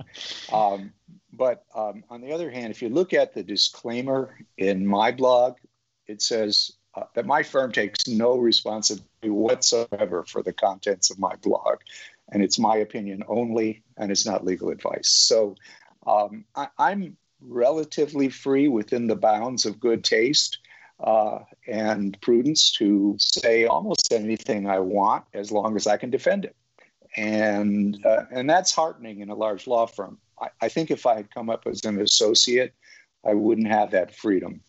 But 1.32 1.64
um, 1.76 2.04
on 2.10 2.22
the 2.22 2.32
other 2.32 2.50
hand, 2.50 2.72
if 2.72 2.82
you 2.82 2.90
look 2.90 3.14
at 3.14 3.34
the 3.34 3.44
disclaimer 3.44 4.36
in 4.58 4.86
my 4.86 5.12
blog, 5.12 5.58
it 6.08 6.22
says 6.22 6.72
uh, 6.96 7.04
that 7.14 7.26
my 7.26 7.44
firm 7.44 7.72
takes 7.72 8.08
no 8.08 8.38
responsibility 8.38 9.30
whatsoever 9.30 10.24
for 10.24 10.42
the 10.42 10.54
contents 10.54 11.12
of 11.12 11.20
my 11.20 11.36
blog. 11.38 11.80
And 12.32 12.44
it's 12.44 12.60
my 12.60 12.78
opinion 12.78 13.24
only, 13.28 13.84
and 13.98 14.12
it's 14.12 14.26
not 14.26 14.46
legal 14.46 14.70
advice. 14.70 15.08
So 15.08 15.56
um, 16.06 16.46
I, 16.56 16.92
am 16.92 17.18
relatively 17.42 18.30
free 18.30 18.68
within 18.68 19.08
the 19.08 19.16
bounds 19.16 19.66
of 19.66 19.80
good 19.80 20.04
taste 20.04 20.60
uh, 21.00 21.40
and 21.68 22.20
prudence 22.22 22.72
to 22.74 23.16
say 23.20 23.66
almost 23.66 24.12
anything 24.12 24.68
I 24.68 24.80
want 24.80 25.26
as 25.34 25.52
long 25.52 25.76
as 25.76 25.88
I 25.88 25.98
can 25.98 26.10
defend 26.10 26.46
it. 26.46 26.56
And, 27.16 28.04
uh, 28.06 28.26
and 28.32 28.50
that's 28.50 28.74
heartening 28.74 29.22
in 29.22 29.30
a 29.30 29.36
large 29.36 29.68
law 29.68 29.88
firm. 29.88 30.20
I, 30.40 30.50
I 30.62 30.70
think 30.70 30.92
if 30.92 31.06
I 31.06 31.16
had 31.16 31.32
come 31.32 31.50
up 31.50 31.66
as 31.66 31.84
an 31.86 32.00
associate, 32.00 32.74
I 33.26 33.34
wouldn't 33.34 33.68
have 33.68 33.92
that 33.92 34.16
freedom. 34.16 34.62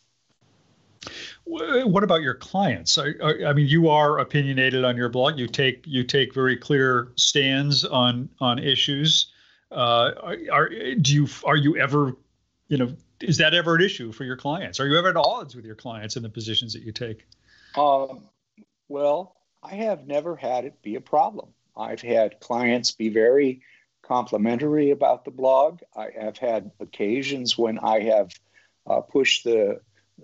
What 1.44 2.04
about 2.04 2.20
your 2.20 2.34
clients? 2.34 2.98
I, 2.98 3.12
I, 3.46 3.52
mean, 3.52 3.66
you 3.66 3.88
are 3.88 4.18
opinionated 4.18 4.84
on 4.84 4.96
your 4.96 5.08
blog. 5.08 5.38
You 5.38 5.48
take 5.48 5.82
you 5.86 6.04
take 6.04 6.34
very 6.34 6.56
clear 6.56 7.12
stands 7.16 7.84
on 7.84 8.28
on 8.38 8.58
issues. 8.58 9.32
Uh, 9.70 10.36
are 10.52 10.68
do 10.68 11.14
you 11.14 11.28
are 11.44 11.56
you 11.56 11.76
ever, 11.78 12.16
you 12.68 12.76
know, 12.76 12.94
is 13.20 13.38
that 13.38 13.54
ever 13.54 13.76
an 13.76 13.82
issue 13.82 14.12
for 14.12 14.24
your 14.24 14.36
clients? 14.36 14.78
Are 14.78 14.86
you 14.86 14.98
ever 14.98 15.08
at 15.08 15.16
odds 15.16 15.56
with 15.56 15.64
your 15.64 15.74
clients 15.74 16.16
in 16.16 16.22
the 16.22 16.28
positions 16.28 16.72
that 16.74 16.82
you 16.82 16.92
take? 16.92 17.26
Um, 17.76 18.28
well, 18.88 19.36
I 19.62 19.74
have 19.74 20.06
never 20.06 20.36
had 20.36 20.64
it 20.64 20.80
be 20.82 20.96
a 20.96 21.00
problem. 21.00 21.48
I've 21.76 22.02
had 22.02 22.40
clients 22.40 22.92
be 22.92 23.08
very 23.08 23.62
complimentary 24.02 24.90
about 24.90 25.24
the 25.24 25.30
blog. 25.30 25.80
I 25.96 26.08
have 26.18 26.38
had 26.38 26.70
occasions 26.80 27.56
when 27.56 27.78
I 27.78 28.00
have 28.00 28.30
uh, 28.86 29.00
pushed 29.00 29.44
the 29.44 29.80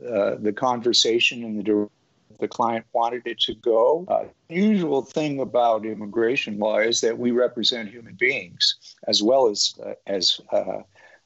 uh, 0.07 0.37
the 0.39 0.53
conversation 0.53 1.43
and 1.45 1.59
the 1.59 1.63
direction 1.63 1.93
the 2.39 2.49
client 2.49 2.85
wanted 2.93 3.27
it 3.27 3.41
to 3.41 3.55
go. 3.55 4.05
Uh, 4.09 4.25
usual 4.49 5.03
thing 5.03 5.41
about 5.41 5.87
immigration 5.87 6.59
law 6.59 6.79
is 6.79 7.01
that 7.01 7.19
we 7.19 7.31
represent 7.31 7.89
human 7.89 8.15
beings 8.15 8.95
as 9.07 9.23
well 9.23 9.49
as 9.49 9.75
uh, 9.85 9.93
as 10.07 10.41
uh, 10.53 10.83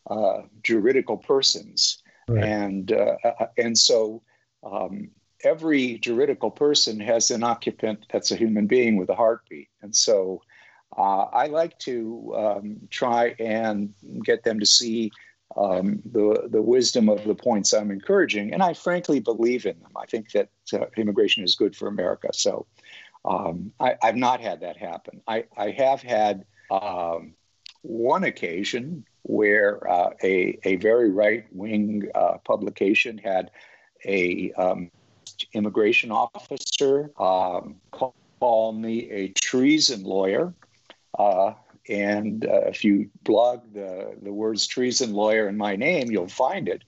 uh 0.09 0.43
juridical 0.63 1.17
persons, 1.17 2.03
right. 2.29 2.45
and 2.45 2.93
uh, 2.93 3.17
and 3.59 3.77
so 3.77 4.23
um, 4.63 5.11
every 5.45 5.99
juridical 5.99 6.51
person 6.51 7.01
has 7.01 7.31
an 7.31 7.43
occupant 7.43 8.07
that's 8.13 8.31
a 8.31 8.37
human 8.37 8.67
being 8.67 8.97
with 8.97 9.09
a 9.09 9.15
heartbeat, 9.15 9.69
and 9.83 9.95
so. 9.95 10.43
I 10.93 11.47
like 11.47 11.79
to 11.81 12.35
um, 12.37 12.77
try 12.91 13.37
and 13.39 13.95
get 14.25 14.43
them 14.43 14.59
to 14.59 14.67
see 14.67 15.13
um, 15.57 16.01
the 16.05 16.49
the 16.51 16.63
wisdom 16.63 17.09
of 17.09 17.25
the 17.25 17.35
points 17.35 17.73
I'm 17.73 17.91
encouraging, 17.91 18.53
and 18.53 18.63
I 18.63 18.75
frankly 18.75 19.21
believe 19.21 19.67
in 19.67 19.79
them. 19.81 19.93
I 19.97 20.07
think 20.07 20.31
that 20.33 20.49
uh, 20.73 20.87
immigration 20.97 21.45
is 21.45 21.57
good 21.57 21.75
for 21.75 21.89
America. 21.89 22.29
So 22.33 22.67
um, 23.25 23.73
I, 23.81 23.97
have 24.03 24.17
not 24.17 24.41
had 24.41 24.61
that 24.61 24.77
happen. 24.77 25.21
I, 25.27 25.45
I 25.57 25.71
have 25.71 26.03
had 26.03 26.45
um, 26.71 27.35
one 27.83 28.25
occasion 28.25 29.05
where 29.23 29.91
uh, 29.91 30.11
a 30.23 30.59
a 30.65 30.77
very 30.77 31.11
right 31.11 31.45
wing 31.53 32.09
uh, 32.15 32.39
publication 32.45 33.19
had 33.19 33.51
a 34.05 34.53
um, 34.53 34.91
immigration 35.53 36.11
officer 36.11 37.11
um, 37.19 37.77
call, 37.91 38.15
call 38.41 38.73
me 38.73 39.11
a 39.11 39.29
treason 39.29 40.03
lawyer. 40.03 40.55
Uh, 41.19 41.53
and 41.89 42.47
uh, 42.47 42.63
if 42.67 42.85
you 42.85 43.11
blog 43.25 43.73
the, 43.75 44.17
the 44.23 44.33
words 44.33 44.67
treason 44.67 45.13
lawyer 45.13 45.49
in 45.49 45.57
my 45.57 45.77
name, 45.77 46.11
you'll 46.11 46.29
find 46.29 46.69
it. 46.69 46.83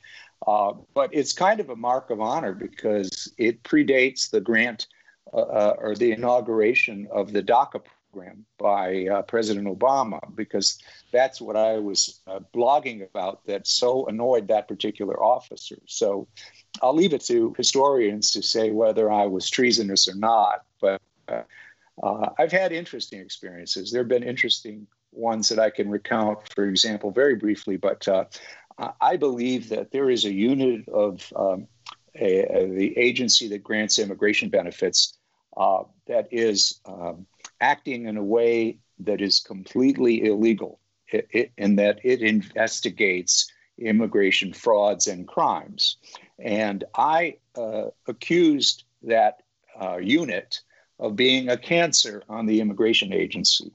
Uh, 0.47 0.73
but 0.95 1.11
it's 1.13 1.33
kind 1.33 1.61
of 1.61 1.71
a 1.71 1.77
mark 1.77 2.11
of 2.11 2.21
honor 2.21 2.53
because 2.53 3.33
it 3.39 3.63
predates 3.63 4.31
the 4.31 4.41
grant 4.41 4.87
uh, 5.33 5.37
uh 5.37 5.75
or 5.79 5.95
the 5.95 6.11
inauguration 6.11 7.07
of 7.11 7.33
the 7.33 7.43
DACA 7.43 7.81
program 8.13 8.45
by 8.59 9.07
uh, 9.07 9.23
President 9.23 9.67
Obama, 9.67 10.21
because 10.35 10.79
that's 11.13 11.41
what 11.41 11.57
I 11.57 11.79
was 11.79 12.21
blogging 12.55 13.09
about 13.09 13.47
that 13.47 13.67
so 13.67 14.07
annoyed 14.07 14.49
that 14.49 14.69
particular 14.69 15.23
officer. 15.23 15.79
So 15.87 16.27
I'll 16.83 16.95
leave 16.95 17.15
it 17.15 17.25
to 17.27 17.55
historians 17.57 18.33
to 18.33 18.43
say 18.43 18.71
whether 18.71 19.11
I 19.11 19.27
was 19.27 19.49
treasonous 19.49 20.09
or 20.09 20.15
not. 20.15 20.65
But 20.81 21.01
uh, 21.29 22.29
I've 22.39 22.53
had 22.53 22.73
interesting 22.73 23.21
experiences. 23.21 23.91
There 23.91 24.03
have 24.03 24.09
been 24.09 24.23
interesting 24.23 24.87
ones 25.13 25.49
that 25.51 25.59
I 25.59 25.71
can 25.71 25.89
recount, 25.89 26.39
for 26.55 26.65
example, 26.65 27.11
very 27.11 27.37
briefly, 27.37 27.77
but 27.77 28.07
uh, 28.09 28.25
I 29.01 29.17
believe 29.17 29.69
that 29.69 29.93
there 29.93 30.11
is 30.11 30.25
a 30.25 30.33
unit 30.33 30.89
of 30.89 31.33
um, 31.37 31.69
a, 32.19 32.43
a, 32.43 32.69
the 32.69 32.99
agency 32.99 33.49
that 33.49 33.63
grants 33.63 33.99
immigration 33.99 34.49
benefits 34.49 35.17
uh, 35.57 35.83
that 36.07 36.29
is 36.31 36.81
um, 36.87 37.27
acting 37.61 38.07
in 38.07 38.17
a 38.17 38.25
way 38.25 38.79
that 39.01 39.21
is 39.21 39.41
completely 39.41 40.25
illegal 40.25 40.81
it, 41.09 41.29
it, 41.31 41.53
in 41.59 41.77
that 41.77 42.01
it 42.03 42.23
investigates 42.23 43.51
immigration 43.79 44.53
frauds 44.53 45.07
and 45.07 45.27
crimes. 45.27 45.97
And 46.43 46.85
I 46.97 47.37
uh, 47.57 47.87
accused 48.09 48.85
that 49.05 49.43
uh, 49.81 49.99
unit 49.99 50.61
of 50.99 51.17
being 51.17 51.49
a 51.49 51.57
cancer 51.57 52.23
on 52.29 52.47
the 52.47 52.61
immigration 52.61 53.13
agency. 53.13 53.73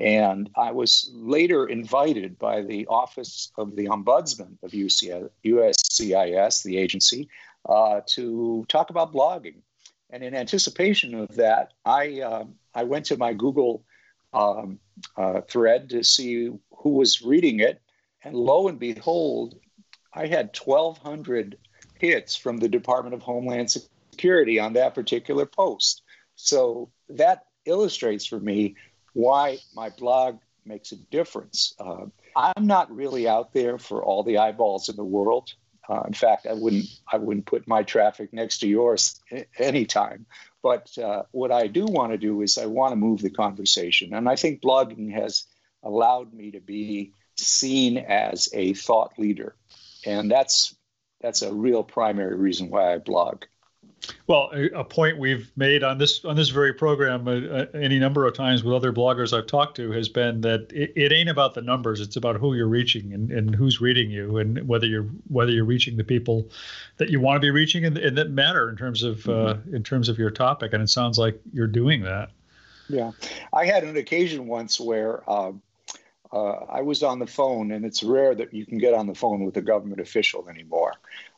And 0.00 0.48
I 0.56 0.70
was 0.70 1.10
later 1.12 1.66
invited 1.66 2.38
by 2.38 2.62
the 2.62 2.86
Office 2.86 3.50
of 3.58 3.74
the 3.74 3.86
Ombudsman 3.86 4.56
of 4.62 4.70
USCIS, 4.70 6.62
the 6.62 6.78
agency, 6.78 7.28
uh, 7.68 8.00
to 8.06 8.64
talk 8.68 8.90
about 8.90 9.12
blogging. 9.12 9.56
And 10.10 10.22
in 10.22 10.34
anticipation 10.34 11.14
of 11.14 11.34
that, 11.34 11.72
I, 11.84 12.20
uh, 12.20 12.44
I 12.74 12.84
went 12.84 13.06
to 13.06 13.16
my 13.16 13.32
Google 13.32 13.84
um, 14.32 14.78
uh, 15.16 15.40
thread 15.42 15.90
to 15.90 16.04
see 16.04 16.50
who 16.76 16.90
was 16.90 17.22
reading 17.22 17.58
it. 17.58 17.82
And 18.22 18.36
lo 18.36 18.68
and 18.68 18.78
behold, 18.78 19.56
I 20.14 20.26
had 20.26 20.56
1,200 20.56 21.58
hits 21.98 22.36
from 22.36 22.58
the 22.58 22.68
Department 22.68 23.14
of 23.14 23.22
Homeland 23.22 23.70
Security 23.70 24.58
on 24.58 24.72
that 24.74 24.94
particular 24.94 25.46
post. 25.46 26.02
So 26.36 26.90
that 27.08 27.46
illustrates 27.64 28.26
for 28.26 28.40
me 28.40 28.76
why 29.12 29.58
my 29.74 29.90
blog 29.90 30.38
makes 30.64 30.92
a 30.92 30.96
difference. 30.96 31.74
Uh, 31.78 32.06
I'm 32.36 32.66
not 32.66 32.94
really 32.94 33.26
out 33.28 33.52
there 33.52 33.78
for 33.78 34.04
all 34.04 34.22
the 34.22 34.38
eyeballs 34.38 34.88
in 34.88 34.96
the 34.96 35.04
world. 35.04 35.52
Uh, 35.88 36.02
in 36.06 36.12
fact, 36.12 36.46
I 36.46 36.52
wouldn't 36.52 36.84
I 37.10 37.16
wouldn't 37.16 37.46
put 37.46 37.66
my 37.66 37.82
traffic 37.82 38.32
next 38.32 38.58
to 38.58 38.68
yours 38.68 39.20
anytime. 39.58 40.26
But 40.62 40.96
uh, 40.98 41.22
what 41.30 41.50
I 41.50 41.66
do 41.66 41.86
want 41.86 42.12
to 42.12 42.18
do 42.18 42.42
is 42.42 42.58
I 42.58 42.66
want 42.66 42.92
to 42.92 42.96
move 42.96 43.22
the 43.22 43.30
conversation, 43.30 44.12
and 44.12 44.28
I 44.28 44.36
think 44.36 44.60
blogging 44.60 45.12
has 45.12 45.44
allowed 45.82 46.34
me 46.34 46.50
to 46.50 46.60
be 46.60 47.12
seen 47.36 47.96
as 47.96 48.48
a 48.52 48.74
thought 48.74 49.18
leader, 49.18 49.54
and 50.04 50.30
that's 50.30 50.76
that's 51.20 51.42
a 51.42 51.52
real 51.52 51.82
primary 51.82 52.36
reason 52.36 52.70
why 52.70 52.94
I 52.94 52.98
blog. 52.98 53.44
Well, 54.26 54.50
a, 54.52 54.80
a, 54.80 54.84
point 54.84 55.18
we've 55.18 55.50
made 55.56 55.82
on 55.82 55.98
this 55.98 56.24
on 56.24 56.36
this 56.36 56.50
very 56.50 56.72
program 56.72 57.26
uh, 57.26 57.32
uh, 57.32 57.66
any 57.74 57.98
number 57.98 58.26
of 58.26 58.34
times 58.34 58.62
with 58.62 58.74
other 58.74 58.92
bloggers 58.92 59.36
I've 59.36 59.46
talked 59.46 59.76
to 59.76 59.90
has 59.90 60.08
been 60.08 60.42
that 60.42 60.70
it, 60.72 60.92
it, 60.94 61.12
ain't 61.12 61.28
about 61.28 61.54
the 61.54 61.62
numbers; 61.62 62.00
it's 62.00 62.16
about 62.16 62.36
who 62.36 62.54
you're 62.54 62.68
reaching 62.68 63.12
and, 63.12 63.30
and 63.30 63.54
who's 63.54 63.80
reading 63.80 64.10
you, 64.10 64.38
and 64.38 64.68
whether 64.68 64.86
you're 64.86 65.08
whether 65.28 65.50
you're 65.50 65.64
reaching 65.64 65.96
the 65.96 66.04
people 66.04 66.48
that 66.98 67.10
you 67.10 67.20
want 67.20 67.36
to 67.36 67.40
be 67.40 67.50
reaching 67.50 67.84
and, 67.84 67.98
and 67.98 68.16
that 68.18 68.30
matter 68.30 68.68
in 68.68 68.76
terms 68.76 69.02
of 69.02 69.26
uh, 69.26 69.30
mm-hmm. 69.30 69.72
uh, 69.72 69.76
in 69.76 69.82
terms 69.82 70.08
of 70.08 70.18
your 70.18 70.30
topic. 70.30 70.72
And 70.72 70.82
it 70.82 70.90
sounds 70.90 71.18
like 71.18 71.40
you're 71.52 71.66
doing 71.66 72.02
that. 72.02 72.30
Yeah, 72.88 73.10
I 73.52 73.66
had 73.66 73.84
an 73.84 73.96
occasion 73.96 74.46
once 74.46 74.78
where. 74.78 75.28
Um, 75.28 75.62
uh, 76.32 76.64
I 76.68 76.82
was 76.82 77.02
on 77.02 77.18
the 77.18 77.26
phone, 77.26 77.72
and 77.72 77.84
it's 77.84 78.02
rare 78.02 78.34
that 78.34 78.52
you 78.52 78.66
can 78.66 78.78
get 78.78 78.94
on 78.94 79.06
the 79.06 79.14
phone 79.14 79.44
with 79.44 79.56
a 79.56 79.62
government 79.62 80.00
official 80.00 80.48
anymore 80.48 80.94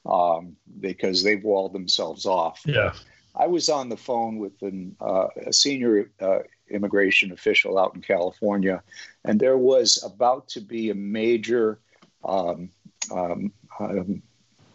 um, 0.06 0.56
because 0.80 1.22
they've 1.22 1.42
walled 1.42 1.72
themselves 1.72 2.26
off. 2.26 2.62
Yeah. 2.64 2.92
I 3.34 3.46
was 3.46 3.68
on 3.68 3.88
the 3.88 3.96
phone 3.96 4.38
with 4.38 4.60
an, 4.62 4.96
uh, 5.00 5.28
a 5.46 5.52
senior 5.52 6.10
uh, 6.20 6.40
immigration 6.68 7.32
official 7.32 7.78
out 7.78 7.94
in 7.94 8.00
California, 8.00 8.82
and 9.24 9.38
there 9.38 9.58
was 9.58 10.02
about 10.04 10.48
to 10.48 10.60
be 10.60 10.90
a 10.90 10.94
major 10.94 11.78
um, 12.24 12.70
um, 13.10 13.52
um 13.78 14.22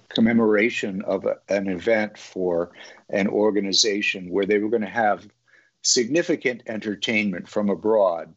commemoration 0.10 1.02
of 1.04 1.26
a, 1.26 1.38
an 1.50 1.68
event 1.68 2.18
for 2.18 2.72
an 3.10 3.28
organization 3.28 4.30
where 4.30 4.46
they 4.46 4.58
were 4.58 4.70
going 4.70 4.82
to 4.82 4.88
have 4.88 5.28
significant 5.82 6.64
entertainment 6.68 7.48
from 7.48 7.70
abroad. 7.70 8.34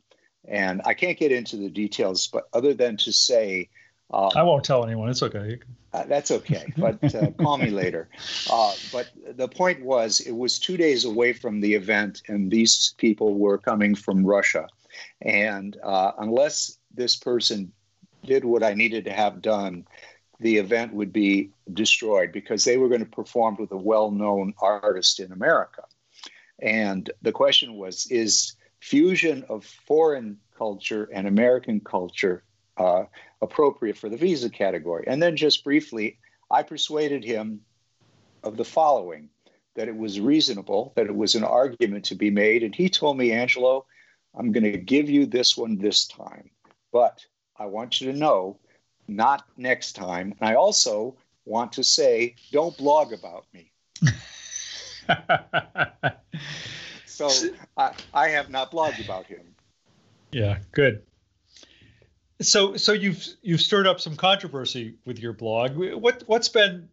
And 0.48 0.80
I 0.84 0.94
can't 0.94 1.18
get 1.18 1.30
into 1.30 1.56
the 1.56 1.68
details, 1.68 2.26
but 2.26 2.48
other 2.52 2.74
than 2.74 2.96
to 2.98 3.12
say 3.12 3.68
um, 4.10 4.30
I 4.34 4.42
won't 4.42 4.64
tell 4.64 4.84
anyone. 4.84 5.08
It's 5.08 5.22
okay. 5.22 5.58
Uh, 5.92 6.04
that's 6.04 6.30
okay, 6.30 6.72
but 6.76 7.14
uh, 7.14 7.30
call 7.32 7.58
me 7.58 7.70
later. 7.70 8.08
Uh, 8.50 8.72
but 8.92 9.08
the 9.36 9.48
point 9.48 9.82
was, 9.84 10.20
it 10.20 10.32
was 10.32 10.58
two 10.58 10.78
days 10.78 11.04
away 11.04 11.34
from 11.34 11.60
the 11.60 11.74
event, 11.74 12.22
and 12.28 12.50
these 12.50 12.94
people 12.96 13.34
were 13.34 13.58
coming 13.58 13.94
from 13.94 14.24
Russia. 14.24 14.66
And 15.20 15.76
uh, 15.82 16.12
unless 16.18 16.78
this 16.94 17.16
person 17.16 17.72
did 18.24 18.44
what 18.44 18.62
I 18.62 18.72
needed 18.72 19.04
to 19.04 19.12
have 19.12 19.42
done, 19.42 19.86
the 20.40 20.56
event 20.56 20.94
would 20.94 21.12
be 21.12 21.50
destroyed 21.74 22.32
because 22.32 22.64
they 22.64 22.78
were 22.78 22.88
going 22.88 23.04
to 23.04 23.10
perform 23.10 23.56
with 23.58 23.70
a 23.70 23.76
well 23.76 24.10
known 24.10 24.54
artist 24.62 25.20
in 25.20 25.30
America. 25.30 25.82
And 26.58 27.10
the 27.20 27.32
question 27.32 27.74
was 27.74 28.06
is 28.10 28.54
fusion 28.80 29.44
of 29.48 29.64
foreign 29.64 30.38
culture 30.56 31.08
and 31.12 31.26
American 31.26 31.80
culture 31.80 32.44
uh, 32.76 33.04
appropriate 33.42 33.96
for 33.96 34.08
the 34.08 34.16
visa 34.16 34.50
category. 34.50 35.04
And 35.06 35.22
then, 35.22 35.36
just 35.36 35.64
briefly, 35.64 36.18
I 36.50 36.62
persuaded 36.62 37.24
him 37.24 37.60
of 38.42 38.56
the 38.56 38.64
following 38.64 39.28
that 39.74 39.88
it 39.88 39.96
was 39.96 40.20
reasonable, 40.20 40.92
that 40.96 41.06
it 41.06 41.14
was 41.14 41.34
an 41.34 41.44
argument 41.44 42.04
to 42.06 42.14
be 42.14 42.30
made. 42.30 42.62
And 42.62 42.74
he 42.74 42.88
told 42.88 43.16
me, 43.16 43.32
Angelo, 43.32 43.86
I'm 44.36 44.52
going 44.52 44.64
to 44.64 44.78
give 44.78 45.08
you 45.08 45.26
this 45.26 45.56
one 45.56 45.78
this 45.78 46.06
time, 46.06 46.50
but 46.92 47.24
I 47.56 47.66
want 47.66 48.00
you 48.00 48.12
to 48.12 48.18
know, 48.18 48.58
not 49.06 49.44
next 49.56 49.92
time. 49.92 50.34
And 50.40 50.48
I 50.48 50.54
also 50.54 51.16
want 51.44 51.72
to 51.72 51.84
say, 51.84 52.34
don't 52.52 52.76
blog 52.76 53.12
about 53.12 53.46
me. 53.52 53.72
so 57.18 57.50
I, 57.76 57.92
I 58.14 58.28
have 58.28 58.50
not 58.50 58.70
blogged 58.70 59.04
about 59.04 59.26
him. 59.26 59.40
Yeah, 60.30 60.58
good. 60.72 61.02
So, 62.40 62.76
so 62.76 62.92
you've 62.92 63.26
you've 63.42 63.60
stirred 63.60 63.86
up 63.86 64.00
some 64.00 64.14
controversy 64.14 64.94
with 65.04 65.18
your 65.18 65.32
blog. 65.32 65.76
What 65.76 66.22
what's 66.26 66.48
been 66.48 66.88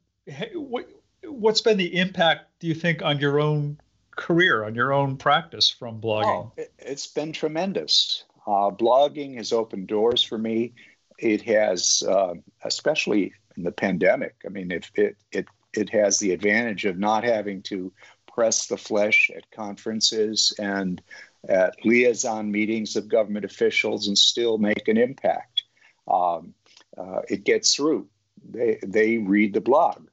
what 0.54 0.90
what's 1.24 1.62
been 1.62 1.78
the 1.78 2.00
impact? 2.00 2.50
Do 2.60 2.68
you 2.68 2.74
think 2.74 3.04
on 3.04 3.20
your 3.20 3.40
own 3.40 3.80
career, 4.16 4.64
on 4.64 4.74
your 4.74 4.92
own 4.94 5.18
practice 5.18 5.70
from 5.70 6.02
blogging? 6.02 6.52
Oh, 6.58 6.64
it's 6.80 7.08
been 7.08 7.32
tremendous. 7.32 8.24
Uh, 8.48 8.72
blogging 8.72 9.36
has 9.38 9.52
opened 9.52 9.88
doors 9.88 10.24
for 10.24 10.38
me. 10.38 10.74
It 11.20 11.44
has, 11.44 12.04
uh, 12.08 12.34
especially 12.64 13.34
in 13.56 13.64
the 13.64 13.72
pandemic. 13.72 14.36
I 14.46 14.50
mean, 14.50 14.72
it 14.72 14.90
it 14.96 15.18
it 15.32 15.46
it 15.74 15.90
has 15.92 16.18
the 16.18 16.32
advantage 16.32 16.86
of 16.86 16.98
not 16.98 17.24
having 17.24 17.62
to 17.64 17.92
press 18.36 18.68
the 18.68 18.78
flesh 18.78 19.32
at 19.36 19.50
conferences 19.50 20.54
and 20.60 21.02
at 21.48 21.74
liaison 21.86 22.52
meetings 22.52 22.98
of 22.98 23.08
government 23.08 23.46
officials 23.46 24.08
and 24.08 24.18
still 24.18 24.58
make 24.58 24.90
an 24.90 24.98
impact. 24.98 25.64
Um, 26.08 26.54
uh, 26.98 27.22
it 27.30 27.46
gets 27.46 27.74
through. 27.74 28.08
They, 28.48 28.78
they 28.86 29.18
read 29.18 29.54
the 29.54 29.62
blog, 29.62 30.08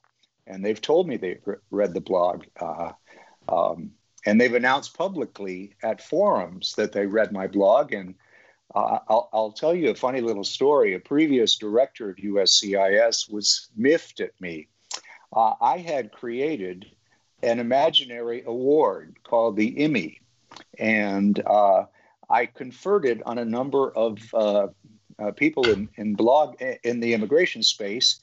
and 0.47 0.65
they've 0.65 0.81
told 0.81 1.09
me 1.09 1.17
they've 1.17 1.43
read 1.71 1.95
the 1.95 2.01
blog. 2.01 2.45
Uh, 2.59 2.93
um, 3.49 3.91
and 4.25 4.41
they've 4.41 4.55
announced 4.55 4.97
publicly 4.97 5.75
at 5.83 6.01
forums 6.01 6.75
that 6.77 6.93
they 6.93 7.07
read 7.07 7.33
my 7.33 7.49
blog. 7.49 7.93
And 7.93 8.15
uh, 8.73 9.01
I'll, 9.09 9.29
I'll, 9.33 9.53
tell 9.53 9.75
you 9.75 9.91
a 9.91 9.97
funny 9.97 10.21
little 10.21 10.45
story. 10.45 10.95
A 10.95 11.01
previous 11.01 11.57
director 11.57 12.11
of 12.11 12.17
USCIS 12.17 13.31
was 13.31 13.69
miffed 13.77 14.21
at 14.21 14.41
me. 14.41 14.69
Uh, 15.35 15.55
I 15.61 15.79
had 15.79 16.13
created 16.13 16.87
an 17.43 17.59
imaginary 17.59 18.43
award 18.47 19.17
called 19.25 19.57
the 19.57 19.79
Emmy, 19.79 20.21
and 20.79 21.43
uh, 21.45 21.85
I 22.31 22.47
conferred 22.47 23.05
it 23.05 23.23
on 23.27 23.39
a 23.39 23.45
number 23.45 23.91
of 23.91 24.19
uh, 24.33 24.69
uh, 25.19 25.31
people 25.33 25.69
in, 25.69 25.89
in 25.97 26.15
blog 26.15 26.61
in 26.83 27.01
the 27.01 27.15
immigration 27.15 27.63
space, 27.63 28.21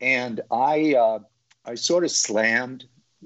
and 0.00 0.40
I 0.50 0.94
uh, 0.94 1.18
I 1.64 1.74
sort 1.74 2.04
of 2.04 2.10
slammed 2.10 2.84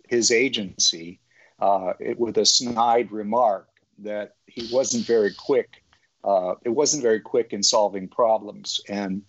his 0.09 0.31
agency 0.31 1.21
uh, 1.61 1.93
it, 2.01 2.19
with 2.19 2.39
a 2.39 2.47
snide 2.47 3.13
remark 3.13 3.69
that 3.99 4.37
he 4.47 4.69
wasn't 4.73 5.07
very 5.07 5.33
quick. 5.33 5.85
Uh, 6.23 6.55
it 6.65 6.71
wasn't 6.71 7.03
very 7.03 7.21
quick 7.21 7.53
in 7.53 7.63
solving 7.63 8.09
problems, 8.09 8.81
and 8.89 9.23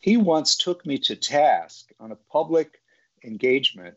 he 0.00 0.16
once 0.16 0.56
took 0.56 0.84
me 0.84 0.98
to 0.98 1.16
task 1.16 1.90
on 2.00 2.12
a 2.12 2.16
public 2.30 2.80
engagement 3.24 3.96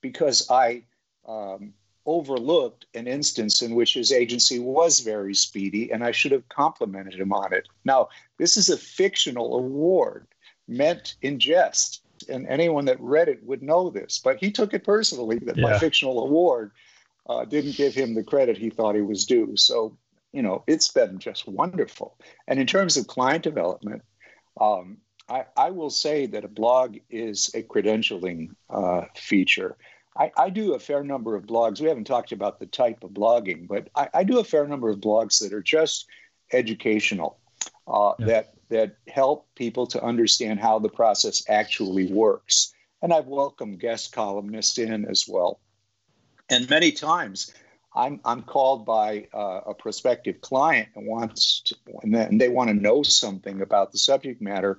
because 0.00 0.48
I 0.50 0.84
um, 1.26 1.74
overlooked 2.06 2.86
an 2.94 3.06
instance 3.06 3.60
in 3.60 3.74
which 3.74 3.94
his 3.94 4.12
agency 4.12 4.58
was 4.58 5.00
very 5.00 5.34
speedy, 5.34 5.92
and 5.92 6.02
I 6.02 6.10
should 6.10 6.32
have 6.32 6.48
complimented 6.48 7.14
him 7.14 7.32
on 7.32 7.52
it. 7.52 7.68
Now, 7.84 8.08
this 8.38 8.56
is 8.56 8.70
a 8.70 8.78
fictional 8.78 9.58
award 9.58 10.26
meant 10.66 11.16
in 11.22 11.38
jest, 11.38 12.02
and 12.28 12.46
anyone 12.48 12.86
that 12.86 13.00
read 13.00 13.28
it 13.28 13.44
would 13.44 13.62
know 13.62 13.90
this, 13.90 14.20
but 14.22 14.38
he 14.38 14.50
took 14.50 14.72
it 14.74 14.84
personally 14.84 15.38
that 15.40 15.56
yeah. 15.56 15.64
my 15.64 15.78
fictional 15.78 16.24
award 16.24 16.72
uh, 17.28 17.44
didn't 17.44 17.76
give 17.76 17.94
him 17.94 18.14
the 18.14 18.22
credit 18.22 18.56
he 18.56 18.70
thought 18.70 18.94
he 18.94 19.02
was 19.02 19.26
due. 19.26 19.56
So, 19.56 19.96
you 20.32 20.42
know, 20.42 20.64
it's 20.66 20.88
been 20.88 21.18
just 21.18 21.46
wonderful. 21.46 22.16
And 22.46 22.58
in 22.58 22.66
terms 22.66 22.96
of 22.96 23.06
client 23.06 23.44
development, 23.44 24.02
um, 24.60 24.98
I, 25.28 25.44
I, 25.56 25.70
will 25.70 25.90
say 25.90 26.26
that 26.26 26.44
a 26.44 26.48
blog 26.48 26.96
is 27.10 27.50
a 27.54 27.62
credentialing 27.62 28.54
uh, 28.70 29.02
feature. 29.14 29.76
I, 30.16 30.32
I, 30.36 30.50
do 30.50 30.74
a 30.74 30.78
fair 30.78 31.04
number 31.04 31.36
of 31.36 31.44
blogs. 31.44 31.80
We 31.80 31.88
haven't 31.88 32.06
talked 32.06 32.32
about 32.32 32.58
the 32.58 32.66
type 32.66 33.04
of 33.04 33.10
blogging, 33.10 33.68
but 33.68 33.88
I, 33.94 34.08
I 34.14 34.24
do 34.24 34.38
a 34.38 34.44
fair 34.44 34.66
number 34.66 34.88
of 34.88 34.98
blogs 34.98 35.40
that 35.40 35.52
are 35.52 35.62
just 35.62 36.06
educational, 36.52 37.38
uh, 37.86 38.14
yeah. 38.18 38.26
that 38.26 38.54
that 38.70 38.96
help 39.06 39.48
people 39.54 39.86
to 39.86 40.02
understand 40.02 40.60
how 40.60 40.78
the 40.78 40.88
process 40.88 41.42
actually 41.48 42.12
works. 42.12 42.72
And 43.00 43.12
I've 43.12 43.26
welcomed 43.26 43.80
guest 43.80 44.12
columnists 44.12 44.78
in 44.78 45.04
as 45.06 45.24
well. 45.28 45.60
And 46.50 46.68
many 46.68 46.92
times, 46.92 47.52
I'm 47.94 48.20
I'm 48.24 48.42
called 48.42 48.84
by 48.84 49.28
uh, 49.32 49.60
a 49.66 49.74
prospective 49.74 50.40
client 50.40 50.88
and 50.94 51.06
wants 51.06 51.62
to, 51.66 51.76
and, 52.02 52.40
they 52.40 52.48
want 52.48 52.68
to 52.68 52.74
know 52.74 53.02
something 53.02 53.60
about 53.60 53.92
the 53.92 53.98
subject 53.98 54.40
matter. 54.40 54.78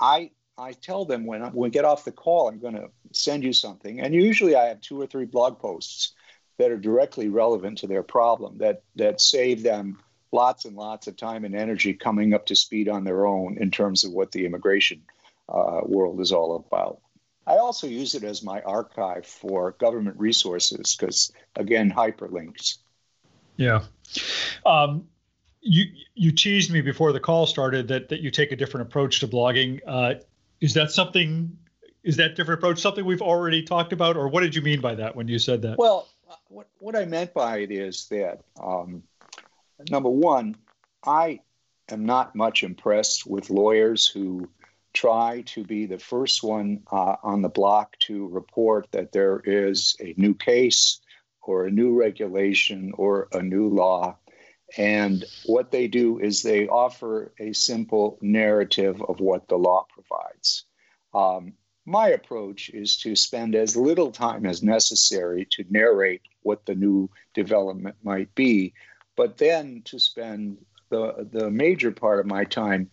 I, 0.00 0.30
I 0.58 0.72
tell 0.72 1.04
them 1.04 1.24
when, 1.26 1.42
I, 1.42 1.46
when 1.46 1.64
we 1.64 1.70
get 1.70 1.84
off 1.84 2.04
the 2.04 2.12
call, 2.12 2.48
I'm 2.48 2.60
going 2.60 2.76
to 2.76 2.90
send 3.12 3.44
you 3.44 3.52
something. 3.52 4.00
And 4.00 4.14
usually 4.14 4.56
I 4.56 4.66
have 4.66 4.80
two 4.80 5.00
or 5.00 5.06
three 5.06 5.24
blog 5.24 5.58
posts 5.58 6.12
that 6.58 6.70
are 6.70 6.78
directly 6.78 7.28
relevant 7.28 7.78
to 7.78 7.86
their 7.86 8.02
problem 8.02 8.58
that, 8.58 8.82
that 8.96 9.20
save 9.20 9.62
them 9.62 9.98
lots 10.32 10.64
and 10.64 10.76
lots 10.76 11.06
of 11.06 11.16
time 11.16 11.44
and 11.44 11.56
energy 11.56 11.94
coming 11.94 12.34
up 12.34 12.46
to 12.46 12.54
speed 12.54 12.88
on 12.88 13.04
their 13.04 13.26
own 13.26 13.56
in 13.58 13.70
terms 13.70 14.04
of 14.04 14.12
what 14.12 14.32
the 14.32 14.44
immigration 14.44 15.00
uh, 15.48 15.80
world 15.84 16.20
is 16.20 16.32
all 16.32 16.56
about. 16.56 17.00
I 17.46 17.56
also 17.56 17.86
use 17.86 18.14
it 18.14 18.22
as 18.22 18.42
my 18.42 18.60
archive 18.60 19.26
for 19.26 19.72
government 19.72 20.18
resources 20.18 20.94
because, 20.94 21.32
again, 21.56 21.90
hyperlinks. 21.90 22.78
Yeah. 23.56 23.84
Um, 24.64 25.08
you 25.60 25.84
you 26.14 26.32
teased 26.32 26.70
me 26.70 26.80
before 26.80 27.12
the 27.12 27.20
call 27.20 27.46
started 27.46 27.88
that 27.88 28.08
that 28.08 28.20
you 28.20 28.30
take 28.30 28.52
a 28.52 28.56
different 28.56 28.86
approach 28.86 29.20
to 29.20 29.28
blogging. 29.28 29.80
Uh, 29.86 30.14
is 30.60 30.74
that 30.74 30.90
something? 30.90 31.56
Is 32.02 32.16
that 32.16 32.34
different 32.34 32.60
approach 32.60 32.80
something 32.80 33.04
we've 33.04 33.22
already 33.22 33.62
talked 33.62 33.92
about, 33.92 34.16
or 34.16 34.28
what 34.28 34.40
did 34.40 34.54
you 34.54 34.62
mean 34.62 34.80
by 34.80 34.94
that 34.94 35.14
when 35.14 35.28
you 35.28 35.38
said 35.38 35.62
that? 35.62 35.76
Well, 35.78 36.08
what 36.48 36.68
what 36.78 36.96
I 36.96 37.04
meant 37.04 37.34
by 37.34 37.58
it 37.58 37.70
is 37.70 38.06
that 38.08 38.40
um, 38.62 39.02
number 39.90 40.08
one, 40.08 40.56
I 41.04 41.40
am 41.90 42.06
not 42.06 42.34
much 42.34 42.62
impressed 42.62 43.26
with 43.26 43.50
lawyers 43.50 44.06
who 44.06 44.48
try 44.92 45.42
to 45.46 45.62
be 45.64 45.86
the 45.86 45.98
first 45.98 46.42
one 46.42 46.82
uh, 46.90 47.16
on 47.22 47.42
the 47.42 47.48
block 47.48 47.96
to 48.00 48.26
report 48.28 48.88
that 48.92 49.12
there 49.12 49.40
is 49.44 49.96
a 50.00 50.14
new 50.16 50.34
case 50.34 51.00
or 51.42 51.66
a 51.66 51.70
new 51.70 51.98
regulation 51.98 52.92
or 52.96 53.28
a 53.32 53.42
new 53.42 53.68
law. 53.68 54.16
And 54.76 55.24
what 55.46 55.70
they 55.70 55.88
do 55.88 56.18
is 56.18 56.42
they 56.42 56.68
offer 56.68 57.32
a 57.38 57.52
simple 57.52 58.18
narrative 58.20 59.02
of 59.02 59.20
what 59.20 59.48
the 59.48 59.56
law 59.56 59.86
provides. 59.92 60.64
Um, 61.12 61.54
my 61.86 62.08
approach 62.08 62.68
is 62.68 62.98
to 62.98 63.16
spend 63.16 63.54
as 63.54 63.76
little 63.76 64.12
time 64.12 64.46
as 64.46 64.62
necessary 64.62 65.48
to 65.52 65.64
narrate 65.70 66.22
what 66.42 66.66
the 66.66 66.74
new 66.74 67.10
development 67.34 67.96
might 68.02 68.32
be, 68.34 68.74
but 69.16 69.38
then 69.38 69.82
to 69.86 69.98
spend 69.98 70.58
the, 70.90 71.28
the 71.32 71.50
major 71.50 71.90
part 71.90 72.20
of 72.20 72.26
my 72.26 72.44
time 72.44 72.90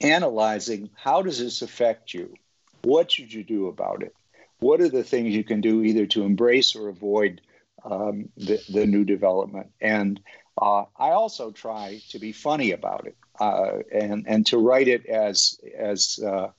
analyzing 0.00 0.90
how 0.94 1.22
does 1.22 1.38
this 1.38 1.62
affect 1.62 2.14
you? 2.14 2.34
What 2.82 3.10
should 3.10 3.32
you 3.32 3.42
do 3.42 3.66
about 3.66 4.02
it? 4.02 4.14
What 4.60 4.80
are 4.80 4.88
the 4.88 5.04
things 5.04 5.34
you 5.34 5.44
can 5.44 5.60
do 5.60 5.82
either 5.82 6.06
to 6.06 6.22
embrace 6.22 6.74
or 6.74 6.88
avoid 6.88 7.40
um, 7.84 8.28
the, 8.36 8.60
the 8.68 8.86
new 8.86 9.04
development? 9.04 9.70
And 9.80 10.20
uh, 10.60 10.84
I 10.96 11.10
also 11.10 11.50
try 11.50 12.00
to 12.10 12.18
be 12.18 12.32
funny 12.32 12.72
about 12.72 13.06
it 13.06 13.16
uh, 13.40 13.78
and, 13.92 14.26
and 14.26 14.46
to 14.46 14.58
write 14.58 14.88
it 14.88 15.06
as, 15.06 15.60
as 15.76 16.18
uh, 16.24 16.50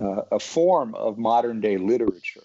uh 0.00 0.22
a 0.30 0.38
form 0.38 0.94
of 0.94 1.18
modern 1.18 1.60
day 1.60 1.76
literature. 1.76 2.44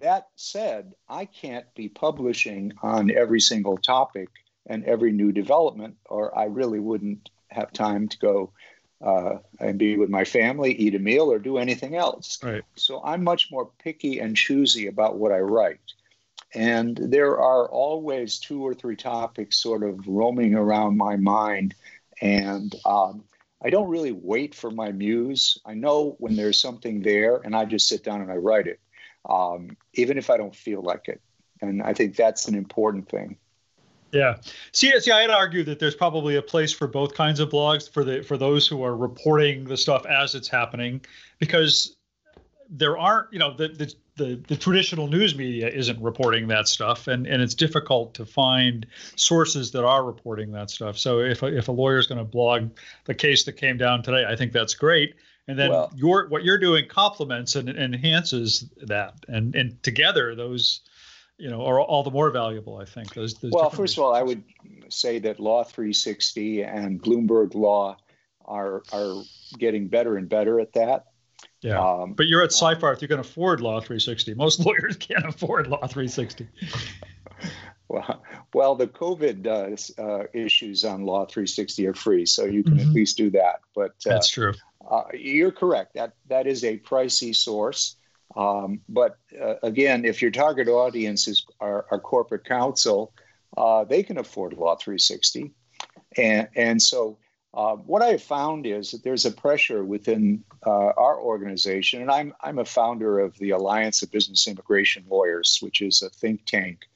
That 0.00 0.28
said, 0.36 0.94
I 1.08 1.26
can't 1.26 1.66
be 1.74 1.88
publishing 1.88 2.72
on 2.82 3.10
every 3.10 3.40
single 3.40 3.76
topic 3.76 4.28
and 4.66 4.84
every 4.84 5.12
new 5.12 5.32
development, 5.32 5.96
or 6.06 6.36
I 6.36 6.44
really 6.44 6.80
wouldn't 6.80 7.30
have 7.48 7.72
time 7.72 8.08
to 8.08 8.18
go 8.18 8.52
uh, 9.00 9.38
and 9.58 9.78
be 9.78 9.96
with 9.96 10.10
my 10.10 10.24
family, 10.24 10.72
eat 10.72 10.94
a 10.94 10.98
meal, 10.98 11.30
or 11.32 11.38
do 11.38 11.58
anything 11.58 11.96
else. 11.96 12.38
Right. 12.42 12.62
So 12.76 13.02
I'm 13.02 13.24
much 13.24 13.50
more 13.50 13.70
picky 13.82 14.20
and 14.20 14.36
choosy 14.36 14.86
about 14.86 15.16
what 15.18 15.32
I 15.32 15.40
write. 15.40 15.80
And 16.54 16.96
there 16.96 17.38
are 17.38 17.68
always 17.68 18.38
two 18.38 18.62
or 18.62 18.74
three 18.74 18.96
topics 18.96 19.56
sort 19.56 19.82
of 19.82 20.06
roaming 20.06 20.54
around 20.54 20.96
my 20.96 21.16
mind. 21.16 21.74
And 22.20 22.74
um, 22.84 23.24
I 23.64 23.70
don't 23.70 23.88
really 23.88 24.12
wait 24.12 24.54
for 24.54 24.70
my 24.70 24.92
muse. 24.92 25.58
I 25.64 25.74
know 25.74 26.16
when 26.18 26.36
there's 26.36 26.60
something 26.60 27.00
there, 27.02 27.36
and 27.36 27.56
I 27.56 27.64
just 27.64 27.88
sit 27.88 28.04
down 28.04 28.20
and 28.20 28.30
I 28.30 28.36
write 28.36 28.66
it, 28.66 28.80
um, 29.28 29.76
even 29.94 30.18
if 30.18 30.30
I 30.30 30.36
don't 30.36 30.54
feel 30.54 30.82
like 30.82 31.08
it. 31.08 31.20
And 31.60 31.82
I 31.82 31.94
think 31.94 32.16
that's 32.16 32.48
an 32.48 32.54
important 32.54 33.08
thing. 33.08 33.36
Yeah. 34.10 34.36
See, 34.72 34.92
see, 35.00 35.10
I'd 35.10 35.30
argue 35.30 35.64
that 35.64 35.78
there's 35.78 35.94
probably 35.94 36.36
a 36.36 36.42
place 36.42 36.72
for 36.72 36.86
both 36.86 37.14
kinds 37.14 37.40
of 37.40 37.48
blogs 37.48 37.88
for 37.88 38.04
the 38.04 38.22
for 38.22 38.36
those 38.36 38.66
who 38.66 38.82
are 38.82 38.94
reporting 38.94 39.64
the 39.64 39.76
stuff 39.76 40.04
as 40.04 40.34
it's 40.34 40.48
happening, 40.48 41.00
because 41.38 41.96
there 42.68 42.98
aren't, 42.98 43.32
you 43.32 43.38
know, 43.38 43.56
the 43.56 43.68
the 43.68 43.94
the, 44.24 44.34
the 44.48 44.56
traditional 44.56 45.08
news 45.08 45.34
media 45.36 45.68
isn't 45.68 46.00
reporting 46.00 46.48
that 46.48 46.68
stuff, 46.68 47.06
and 47.08 47.26
and 47.26 47.42
it's 47.42 47.54
difficult 47.54 48.14
to 48.14 48.26
find 48.26 48.86
sources 49.16 49.70
that 49.72 49.84
are 49.84 50.04
reporting 50.04 50.52
that 50.52 50.70
stuff. 50.70 50.98
So 50.98 51.20
if 51.20 51.42
a, 51.42 51.46
if 51.46 51.68
a 51.68 51.72
lawyer 51.72 51.98
is 51.98 52.06
going 52.06 52.18
to 52.18 52.24
blog 52.24 52.70
the 53.04 53.14
case 53.14 53.44
that 53.44 53.52
came 53.54 53.76
down 53.76 54.02
today, 54.02 54.24
I 54.28 54.36
think 54.36 54.52
that's 54.52 54.74
great. 54.74 55.14
And 55.48 55.58
then 55.58 55.70
well, 55.70 55.92
your 55.94 56.28
what 56.28 56.44
you're 56.44 56.58
doing 56.58 56.88
complements 56.88 57.56
and, 57.56 57.68
and 57.68 57.94
enhances 57.94 58.70
that, 58.82 59.14
and 59.28 59.54
and 59.54 59.82
together 59.82 60.34
those 60.34 60.80
you 61.38 61.50
know, 61.50 61.64
are 61.64 61.80
all 61.80 62.04
the 62.04 62.10
more 62.10 62.30
valuable, 62.30 62.76
I 62.76 62.84
think. 62.84 63.14
Those, 63.14 63.34
those 63.34 63.50
well, 63.50 63.68
first 63.68 63.96
of 63.96 64.04
all, 64.04 64.14
I 64.14 64.22
would 64.22 64.44
say 64.88 65.18
that 65.20 65.40
Law 65.40 65.64
360 65.64 66.62
and 66.62 67.02
Bloomberg 67.02 67.54
Law 67.54 67.96
are 68.44 68.82
are 68.92 69.22
getting 69.58 69.88
better 69.88 70.16
and 70.16 70.28
better 70.28 70.60
at 70.60 70.72
that. 70.74 71.06
Yeah, 71.62 71.80
um, 71.80 72.14
but 72.14 72.26
you're 72.26 72.42
at 72.42 72.50
Seyfarth. 72.50 73.02
You 73.02 73.08
can 73.08 73.20
afford 73.20 73.60
Law 73.60 73.80
360. 73.80 74.34
Most 74.34 74.60
lawyers 74.66 74.96
can't 74.96 75.24
afford 75.24 75.68
Law 75.68 75.86
360. 75.86 76.48
well, 77.88 78.22
well, 78.52 78.74
the 78.74 78.88
COVID 78.88 79.46
uh, 79.46 80.02
uh, 80.02 80.24
issues 80.34 80.84
on 80.84 81.04
Law 81.04 81.24
360 81.24 81.86
are 81.86 81.94
free, 81.94 82.26
so 82.26 82.44
you 82.44 82.64
can 82.64 82.74
mm-hmm. 82.74 82.88
at 82.88 82.94
least 82.94 83.16
do 83.16 83.30
that. 83.30 83.60
But 83.74 83.92
uh, 84.06 84.10
that's 84.10 84.28
true. 84.28 84.54
Uh, 84.88 85.04
you're 85.14 85.52
correct. 85.52 85.94
That 85.94 86.14
that 86.28 86.46
is 86.46 86.64
a 86.64 86.78
pricey 86.78 87.34
source. 87.34 87.96
Um, 88.36 88.80
but 88.88 89.18
uh, 89.40 89.54
again, 89.62 90.04
if 90.04 90.22
your 90.22 90.30
target 90.30 90.68
audience 90.68 91.28
is 91.28 91.46
our, 91.60 91.86
our 91.90 92.00
corporate 92.00 92.44
counsel, 92.44 93.12
uh, 93.56 93.84
they 93.84 94.02
can 94.02 94.18
afford 94.18 94.54
Law 94.54 94.76
360. 94.76 95.52
And, 96.16 96.48
and 96.56 96.82
so 96.82 97.18
uh, 97.54 97.76
what 97.76 98.02
I 98.02 98.08
have 98.08 98.22
found 98.22 98.66
is 98.66 98.90
that 98.92 99.04
there's 99.04 99.26
a 99.26 99.30
pressure 99.30 99.84
within 99.84 100.42
uh, 100.66 100.92
our 100.96 101.20
organization, 101.20 102.00
and 102.00 102.10
I'm, 102.10 102.34
I'm 102.40 102.58
a 102.58 102.64
founder 102.64 103.18
of 103.20 103.36
the 103.38 103.50
Alliance 103.50 104.02
of 104.02 104.10
Business 104.10 104.46
Immigration 104.46 105.04
Lawyers, 105.08 105.58
which 105.60 105.82
is 105.82 106.02
a 106.02 106.08
think 106.08 106.46
tank 106.46 106.86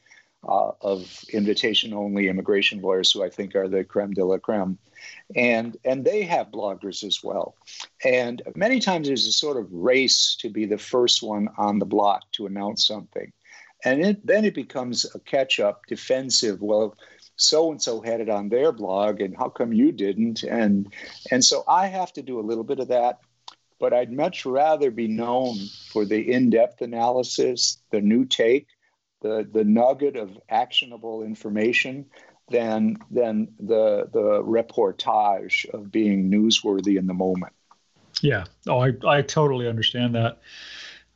uh, 0.48 0.72
of 0.80 1.24
invitation 1.32 1.92
only 1.92 2.28
immigration 2.28 2.80
lawyers 2.80 3.12
who 3.12 3.22
I 3.22 3.28
think 3.28 3.54
are 3.54 3.68
the 3.68 3.84
creme 3.84 4.12
de 4.12 4.24
la 4.24 4.38
creme. 4.38 4.78
And, 5.34 5.76
and 5.84 6.04
they 6.04 6.22
have 6.22 6.50
bloggers 6.50 7.04
as 7.04 7.22
well. 7.22 7.56
And 8.04 8.42
many 8.54 8.80
times 8.80 9.08
there's 9.08 9.26
a 9.26 9.32
sort 9.32 9.56
of 9.56 9.70
race 9.70 10.36
to 10.40 10.48
be 10.48 10.64
the 10.64 10.78
first 10.78 11.22
one 11.22 11.48
on 11.58 11.78
the 11.78 11.84
block 11.84 12.22
to 12.32 12.46
announce 12.46 12.86
something. 12.86 13.32
And 13.84 14.04
it, 14.04 14.26
then 14.26 14.44
it 14.44 14.54
becomes 14.54 15.04
a 15.14 15.20
catch 15.20 15.60
up 15.60 15.86
defensive. 15.86 16.62
Well, 16.62 16.96
so 17.36 17.70
and 17.70 17.80
so 17.80 18.00
had 18.00 18.20
it 18.20 18.28
on 18.28 18.48
their 18.48 18.72
blog, 18.72 19.20
and 19.20 19.36
how 19.36 19.48
come 19.48 19.72
you 19.72 19.92
didn't? 19.92 20.42
And, 20.42 20.92
and 21.30 21.44
so 21.44 21.64
I 21.68 21.86
have 21.86 22.12
to 22.14 22.22
do 22.22 22.40
a 22.40 22.42
little 22.42 22.64
bit 22.64 22.80
of 22.80 22.88
that 22.88 23.20
but 23.78 23.92
I'd 23.92 24.12
much 24.12 24.46
rather 24.46 24.90
be 24.90 25.08
known 25.08 25.56
for 25.92 26.04
the 26.04 26.32
in 26.32 26.50
depth 26.50 26.80
analysis, 26.80 27.78
the 27.90 28.00
new 28.00 28.24
take, 28.24 28.68
the, 29.22 29.48
the 29.50 29.64
nugget 29.64 30.16
of 30.16 30.38
actionable 30.48 31.22
information 31.22 32.06
than 32.48 32.96
than 33.10 33.48
the 33.58 34.08
the 34.12 34.40
reportage 34.42 35.68
of 35.70 35.90
being 35.90 36.30
newsworthy 36.30 36.96
in 36.96 37.08
the 37.08 37.14
moment. 37.14 37.52
Yeah, 38.20 38.44
oh, 38.68 38.78
I 38.78 38.92
I 39.04 39.22
totally 39.22 39.68
understand 39.68 40.14
that. 40.14 40.38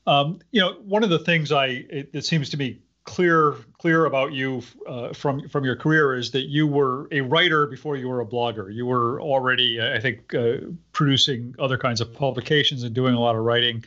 Um, 0.07 0.41
you 0.51 0.61
know, 0.61 0.73
one 0.83 1.05
of 1.05 1.11
the 1.11 1.21
things 1.21 1.53
I 1.53 1.67
it, 1.67 2.11
it 2.13 2.25
seems 2.25 2.51
to 2.51 2.57
be 2.57 2.83
clear 3.11 3.57
clear 3.79 4.07
about 4.07 4.33
you 4.33 4.63
uh, 4.87 5.13
from 5.13 5.49
from 5.49 5.65
your 5.65 5.77
career 5.77 6.15
is 6.15 6.31
that 6.31 6.49
you 6.49 6.67
were 6.67 7.09
a 7.11 7.21
writer 7.21 7.67
before 7.67 7.97
you 7.97 8.09
were 8.09 8.21
a 8.21 8.27
blogger. 8.27 8.73
You 8.73 8.87
were 8.87 9.21
already, 9.21 9.81
I 9.81 10.01
think, 10.01 10.35
uh, 10.35 10.59
producing 10.93 11.55
other 11.59 11.77
kinds 11.77 12.01
of 12.01 12.15
publications 12.15 12.83
and 12.85 12.95
doing 12.95 13.15
a 13.15 13.21
lot 13.21 13.35
of 13.37 13.43
writing 13.43 13.85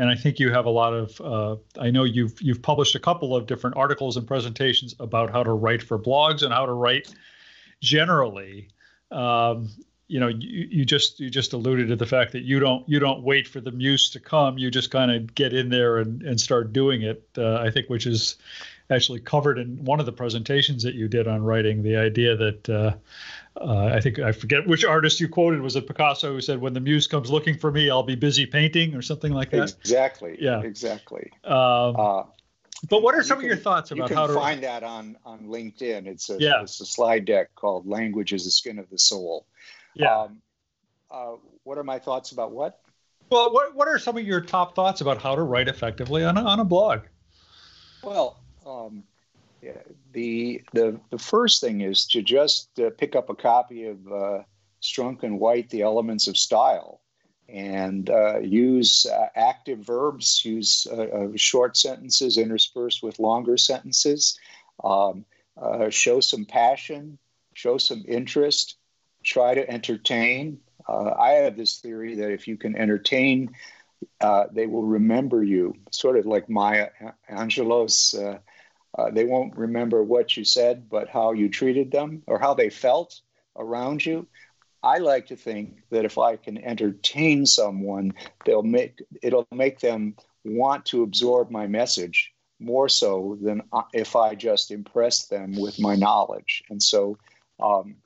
and 0.00 0.08
I 0.08 0.14
think 0.14 0.38
you 0.38 0.50
have 0.50 0.64
a 0.64 0.70
lot 0.70 0.94
of. 0.94 1.20
Uh, 1.20 1.56
I 1.78 1.90
know 1.90 2.04
you've 2.04 2.40
you've 2.40 2.62
published 2.62 2.94
a 2.94 2.98
couple 2.98 3.36
of 3.36 3.46
different 3.46 3.76
articles 3.76 4.16
and 4.16 4.26
presentations 4.26 4.94
about 4.98 5.30
how 5.30 5.42
to 5.42 5.52
write 5.52 5.82
for 5.82 5.98
blogs 5.98 6.42
and 6.42 6.54
how 6.54 6.64
to 6.64 6.72
write 6.72 7.14
generally. 7.82 8.68
Um, 9.10 9.68
you 10.10 10.18
know, 10.18 10.26
you, 10.26 10.66
you 10.70 10.84
just 10.84 11.20
you 11.20 11.30
just 11.30 11.52
alluded 11.52 11.88
to 11.88 11.96
the 11.96 12.06
fact 12.06 12.32
that 12.32 12.42
you 12.42 12.58
don't 12.58 12.86
you 12.88 12.98
don't 12.98 13.22
wait 13.22 13.46
for 13.46 13.60
the 13.60 13.70
muse 13.70 14.10
to 14.10 14.20
come. 14.20 14.58
You 14.58 14.68
just 14.68 14.90
kind 14.90 15.10
of 15.12 15.34
get 15.36 15.54
in 15.54 15.68
there 15.68 15.98
and 15.98 16.22
and 16.22 16.40
start 16.40 16.72
doing 16.72 17.02
it. 17.02 17.24
Uh, 17.38 17.58
I 17.58 17.70
think, 17.70 17.88
which 17.88 18.06
is 18.06 18.36
actually 18.90 19.20
covered 19.20 19.56
in 19.56 19.84
one 19.84 20.00
of 20.00 20.06
the 20.06 20.12
presentations 20.12 20.82
that 20.82 20.94
you 20.94 21.06
did 21.06 21.28
on 21.28 21.44
writing. 21.44 21.84
The 21.84 21.96
idea 21.96 22.36
that 22.36 22.68
uh, 22.68 22.94
uh, 23.60 23.86
I 23.86 24.00
think 24.00 24.18
I 24.18 24.32
forget 24.32 24.66
which 24.66 24.84
artist 24.84 25.20
you 25.20 25.28
quoted. 25.28 25.60
Was 25.60 25.76
it 25.76 25.86
Picasso 25.86 26.32
who 26.32 26.40
said, 26.40 26.60
"When 26.60 26.72
the 26.72 26.80
muse 26.80 27.06
comes 27.06 27.30
looking 27.30 27.56
for 27.56 27.70
me, 27.70 27.88
I'll 27.88 28.02
be 28.02 28.16
busy 28.16 28.46
painting," 28.46 28.96
or 28.96 29.02
something 29.02 29.32
like 29.32 29.50
that? 29.50 29.76
Exactly. 29.78 30.36
Yeah. 30.40 30.60
Exactly. 30.62 31.30
Um, 31.44 31.94
uh, 31.96 32.22
but 32.88 33.02
what 33.02 33.14
are 33.14 33.22
some 33.22 33.38
can, 33.38 33.44
of 33.44 33.48
your 33.48 33.58
thoughts 33.58 33.92
about 33.92 34.10
how 34.10 34.26
to 34.26 34.34
find 34.34 34.64
that 34.64 34.82
on 34.82 35.16
on 35.24 35.46
LinkedIn? 35.46 36.08
It's 36.08 36.30
a 36.30 36.38
yeah. 36.40 36.62
it's 36.62 36.80
a 36.80 36.86
slide 36.86 37.26
deck 37.26 37.54
called 37.54 37.86
"Language 37.86 38.32
is 38.32 38.44
the 38.44 38.50
Skin 38.50 38.80
of 38.80 38.90
the 38.90 38.98
Soul." 38.98 39.46
Yeah. 39.94 40.22
Um, 40.22 40.42
uh, 41.10 41.32
what 41.64 41.78
are 41.78 41.84
my 41.84 41.98
thoughts 41.98 42.32
about 42.32 42.52
what? 42.52 42.80
Well, 43.30 43.52
what 43.52 43.74
what 43.74 43.88
are 43.88 43.98
some 43.98 44.16
of 44.16 44.24
your 44.24 44.40
top 44.40 44.74
thoughts 44.74 45.00
about 45.00 45.22
how 45.22 45.34
to 45.34 45.42
write 45.42 45.68
effectively 45.68 46.24
on 46.24 46.36
a, 46.36 46.42
on 46.42 46.60
a 46.60 46.64
blog? 46.64 47.00
Well, 48.02 48.40
um, 48.66 49.04
Yeah, 49.62 49.82
the 50.12 50.62
the 50.72 50.98
the 51.10 51.18
first 51.18 51.60
thing 51.60 51.82
is 51.82 52.06
to 52.08 52.22
just 52.22 52.78
uh, 52.80 52.90
pick 52.96 53.14
up 53.14 53.28
a 53.28 53.34
copy 53.34 53.86
of 53.86 53.98
uh, 54.10 54.42
Strunk 54.82 55.22
and 55.22 55.38
White, 55.38 55.68
The 55.68 55.82
Elements 55.82 56.28
of 56.28 56.36
Style, 56.36 57.02
and 57.48 58.08
uh, 58.08 58.38
use 58.38 59.06
uh, 59.06 59.28
active 59.34 59.80
verbs, 59.80 60.42
use 60.44 60.86
uh, 60.90 61.02
uh, 61.02 61.28
short 61.36 61.76
sentences 61.76 62.38
interspersed 62.38 63.02
with 63.02 63.18
longer 63.18 63.56
sentences, 63.58 64.38
um, 64.82 65.26
show 65.90 66.20
some 66.20 66.46
passion, 66.46 67.18
show 67.52 67.76
some 67.76 68.02
interest, 68.08 68.76
try 69.24 69.54
to 69.54 69.68
entertain. 69.68 70.58
I 70.88 71.30
have 71.44 71.56
this 71.56 71.78
theory 71.78 72.16
that 72.16 72.32
if 72.32 72.48
you 72.48 72.56
can 72.56 72.76
entertain, 72.76 73.54
they 74.20 74.66
will 74.66 74.82
remember 74.82 75.42
you, 75.42 75.74
sort 75.92 76.18
of 76.18 76.26
like 76.26 76.48
Maya 76.48 76.88
Angelou's 77.30 78.14
uh, 78.98 79.10
they 79.10 79.24
won't 79.24 79.56
remember 79.56 80.02
what 80.02 80.36
you 80.36 80.44
said, 80.44 80.88
but 80.88 81.08
how 81.08 81.32
you 81.32 81.48
treated 81.48 81.90
them 81.90 82.22
or 82.26 82.38
how 82.38 82.54
they 82.54 82.70
felt 82.70 83.20
around 83.56 84.04
you. 84.04 84.26
I 84.82 84.98
like 84.98 85.26
to 85.26 85.36
think 85.36 85.82
that 85.90 86.04
if 86.04 86.18
I 86.18 86.36
can 86.36 86.58
entertain 86.58 87.46
someone, 87.46 88.14
they'll 88.44 88.62
make 88.62 89.02
it'll 89.22 89.46
make 89.52 89.80
them 89.80 90.16
want 90.44 90.86
to 90.86 91.02
absorb 91.02 91.50
my 91.50 91.66
message 91.66 92.32
more 92.58 92.88
so 92.88 93.38
than 93.40 93.62
if 93.92 94.16
I 94.16 94.34
just 94.34 94.70
impress 94.70 95.26
them 95.26 95.52
with 95.56 95.78
my 95.78 95.96
knowledge. 95.96 96.62
And 96.70 96.82
so, 96.82 97.18
um, 97.62 97.96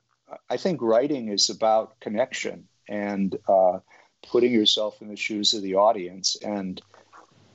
I 0.49 0.57
think 0.57 0.81
writing 0.81 1.29
is 1.29 1.49
about 1.49 1.99
connection 1.99 2.67
and 2.87 3.35
uh, 3.47 3.79
putting 4.27 4.51
yourself 4.51 5.01
in 5.01 5.07
the 5.07 5.15
shoes 5.15 5.53
of 5.53 5.61
the 5.61 5.75
audience 5.75 6.35
and 6.43 6.81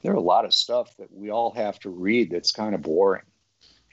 there 0.02 0.12
are 0.12 0.16
a 0.16 0.20
lot 0.20 0.44
of 0.44 0.54
stuff 0.54 0.96
that 0.98 1.12
we 1.12 1.30
all 1.30 1.52
have 1.52 1.78
to 1.80 1.90
read 1.90 2.30
that's 2.30 2.52
kind 2.52 2.74
of 2.74 2.82
boring. 2.82 3.22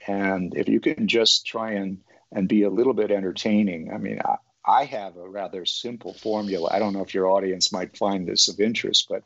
And 0.08 0.56
if 0.56 0.70
you 0.70 0.80
can 0.80 1.08
just 1.08 1.46
try 1.46 1.72
and, 1.72 2.00
and 2.32 2.48
be 2.48 2.64
a 2.64 2.70
little 2.70 2.94
bit 2.94 3.12
entertaining, 3.12 3.92
I 3.94 3.98
mean, 3.98 4.22
I, 4.24 4.36
I 4.66 4.86
have 4.86 5.18
a 5.18 5.28
rather 5.28 5.66
simple 5.66 6.14
formula. 6.14 6.70
I 6.72 6.80
don't 6.80 6.94
know 6.94 7.02
if 7.02 7.14
your 7.14 7.30
audience 7.30 7.72
might 7.72 7.98
find 7.98 8.28
this 8.28 8.48
of 8.48 8.60
interest, 8.60 9.08
but 9.10 9.24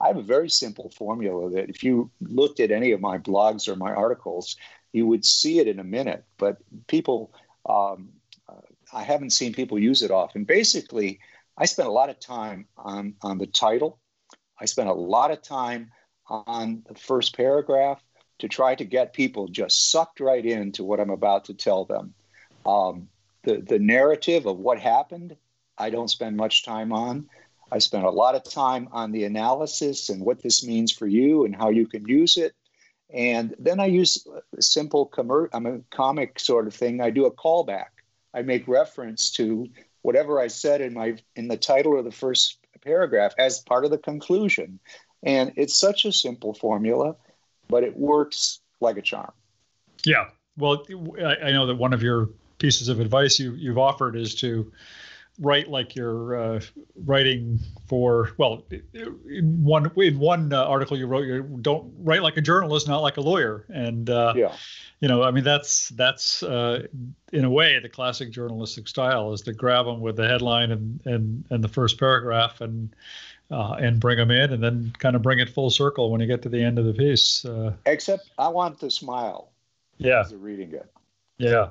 I 0.00 0.08
have 0.08 0.16
a 0.16 0.22
very 0.22 0.48
simple 0.48 0.90
formula 0.90 1.50
that 1.50 1.68
if 1.68 1.82
you 1.82 2.10
looked 2.20 2.60
at 2.60 2.70
any 2.70 2.92
of 2.92 3.00
my 3.00 3.18
blogs 3.18 3.68
or 3.68 3.76
my 3.76 3.92
articles, 3.92 4.56
you 4.92 5.06
would 5.06 5.24
see 5.24 5.58
it 5.58 5.68
in 5.68 5.78
a 5.78 5.84
minute. 5.84 6.24
But 6.38 6.58
people, 6.86 7.32
um, 7.66 8.10
I 8.92 9.02
haven't 9.02 9.30
seen 9.30 9.54
people 9.54 9.78
use 9.78 10.02
it 10.02 10.10
often. 10.10 10.44
Basically, 10.44 11.20
I 11.56 11.66
spent 11.66 11.88
a 11.88 11.92
lot 11.92 12.10
of 12.10 12.20
time 12.20 12.66
on, 12.76 13.14
on 13.22 13.38
the 13.38 13.46
title. 13.46 13.98
I 14.60 14.66
spent 14.66 14.88
a 14.88 14.94
lot 14.94 15.30
of 15.30 15.42
time 15.42 15.90
on 16.26 16.82
the 16.88 16.94
first 16.94 17.36
paragraph 17.36 18.02
to 18.38 18.48
try 18.48 18.74
to 18.74 18.84
get 18.84 19.12
people 19.12 19.48
just 19.48 19.90
sucked 19.90 20.20
right 20.20 20.44
into 20.44 20.84
what 20.84 21.00
I'm 21.00 21.10
about 21.10 21.46
to 21.46 21.54
tell 21.54 21.84
them. 21.84 22.14
Um, 22.66 23.08
the, 23.44 23.60
the 23.60 23.78
narrative 23.78 24.46
of 24.46 24.58
what 24.58 24.78
happened, 24.78 25.36
I 25.78 25.90
don't 25.90 26.08
spend 26.08 26.36
much 26.36 26.64
time 26.64 26.92
on. 26.92 27.28
I 27.70 27.78
spend 27.78 28.04
a 28.04 28.10
lot 28.10 28.34
of 28.34 28.44
time 28.44 28.88
on 28.92 29.12
the 29.12 29.24
analysis 29.24 30.10
and 30.10 30.22
what 30.24 30.42
this 30.42 30.64
means 30.64 30.92
for 30.92 31.06
you 31.06 31.44
and 31.44 31.56
how 31.56 31.70
you 31.70 31.86
can 31.86 32.06
use 32.06 32.36
it. 32.36 32.54
And 33.12 33.54
then 33.58 33.80
I 33.80 33.86
use 33.86 34.26
a 34.56 34.62
simple 34.62 35.08
commer- 35.08 35.48
I'm 35.52 35.66
a 35.66 35.78
comic 35.90 36.38
sort 36.38 36.66
of 36.66 36.74
thing. 36.74 37.00
I 37.00 37.10
do 37.10 37.26
a 37.26 37.34
callback. 37.34 37.86
I 38.34 38.42
make 38.42 38.66
reference 38.68 39.30
to 39.32 39.68
whatever 40.02 40.40
I 40.40 40.48
said 40.48 40.80
in 40.80 40.94
my 40.94 41.16
in 41.36 41.48
the 41.48 41.56
title 41.56 41.98
of 41.98 42.04
the 42.04 42.12
first 42.12 42.58
paragraph 42.84 43.32
as 43.38 43.60
part 43.60 43.84
of 43.84 43.90
the 43.90 43.98
conclusion. 43.98 44.80
And 45.22 45.52
it's 45.56 45.78
such 45.78 46.04
a 46.04 46.12
simple 46.12 46.52
formula, 46.52 47.16
but 47.68 47.84
it 47.84 47.96
works 47.96 48.60
like 48.80 48.96
a 48.96 49.02
charm. 49.02 49.32
Yeah. 50.04 50.28
Well, 50.56 50.84
I 51.24 51.52
know 51.52 51.66
that 51.66 51.76
one 51.76 51.92
of 51.92 52.02
your 52.02 52.30
pieces 52.58 52.88
of 52.88 53.00
advice 53.00 53.38
you, 53.38 53.54
you've 53.54 53.78
offered 53.78 54.16
is 54.16 54.34
to 54.36 54.70
write 55.40 55.68
like 55.68 55.96
you're 55.96 56.36
uh, 56.36 56.60
writing 57.04 57.58
for 57.86 58.32
well 58.36 58.64
in 58.92 59.64
one 59.64 59.90
in 59.96 60.18
one 60.18 60.52
uh, 60.52 60.64
article 60.64 60.96
you 60.96 61.06
wrote 61.06 61.24
you 61.24 61.42
don't 61.62 61.92
write 61.98 62.22
like 62.22 62.36
a 62.36 62.40
journalist 62.40 62.86
not 62.86 62.98
like 62.98 63.16
a 63.16 63.20
lawyer 63.20 63.64
and 63.70 64.10
uh, 64.10 64.34
yeah 64.36 64.52
you 65.00 65.08
know 65.08 65.22
i 65.22 65.30
mean 65.30 65.42
that's 65.42 65.88
that's 65.90 66.42
uh, 66.42 66.86
in 67.32 67.44
a 67.44 67.50
way 67.50 67.78
the 67.80 67.88
classic 67.88 68.30
journalistic 68.30 68.86
style 68.86 69.32
is 69.32 69.40
to 69.40 69.52
grab 69.52 69.86
them 69.86 70.00
with 70.00 70.16
the 70.16 70.28
headline 70.28 70.70
and 70.70 71.00
and 71.06 71.44
and 71.50 71.64
the 71.64 71.68
first 71.68 71.98
paragraph 71.98 72.60
and 72.60 72.94
uh, 73.52 73.76
and 73.78 74.00
bring 74.00 74.16
them 74.16 74.30
in, 74.30 74.52
and 74.52 74.62
then 74.62 74.92
kind 74.98 75.14
of 75.14 75.22
bring 75.22 75.38
it 75.38 75.48
full 75.48 75.70
circle 75.70 76.10
when 76.10 76.20
you 76.20 76.26
get 76.26 76.42
to 76.42 76.48
the 76.48 76.62
end 76.62 76.78
of 76.78 76.86
the 76.86 76.94
piece. 76.94 77.44
Uh, 77.44 77.74
Except 77.84 78.30
I 78.38 78.48
want 78.48 78.80
to 78.80 78.90
smile. 78.90 79.50
Yeah. 79.98 80.20
As 80.20 80.34
reading 80.34 80.72
it. 80.72 80.90
Yeah. 81.36 81.68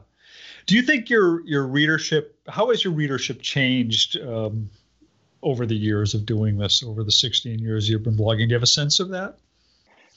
Do 0.65 0.75
you 0.75 0.81
think 0.81 1.09
your 1.09 1.45
your 1.45 1.65
readership? 1.67 2.37
How 2.47 2.69
has 2.69 2.83
your 2.83 2.93
readership 2.93 3.41
changed 3.41 4.17
um, 4.19 4.69
over 5.41 5.65
the 5.65 5.75
years 5.75 6.13
of 6.13 6.25
doing 6.25 6.57
this? 6.57 6.83
Over 6.83 7.03
the 7.03 7.11
16 7.11 7.59
years 7.59 7.89
you've 7.89 8.03
been 8.03 8.17
blogging, 8.17 8.47
do 8.47 8.49
you 8.49 8.55
have 8.55 8.63
a 8.63 8.67
sense 8.67 8.99
of 8.99 9.09
that? 9.09 9.37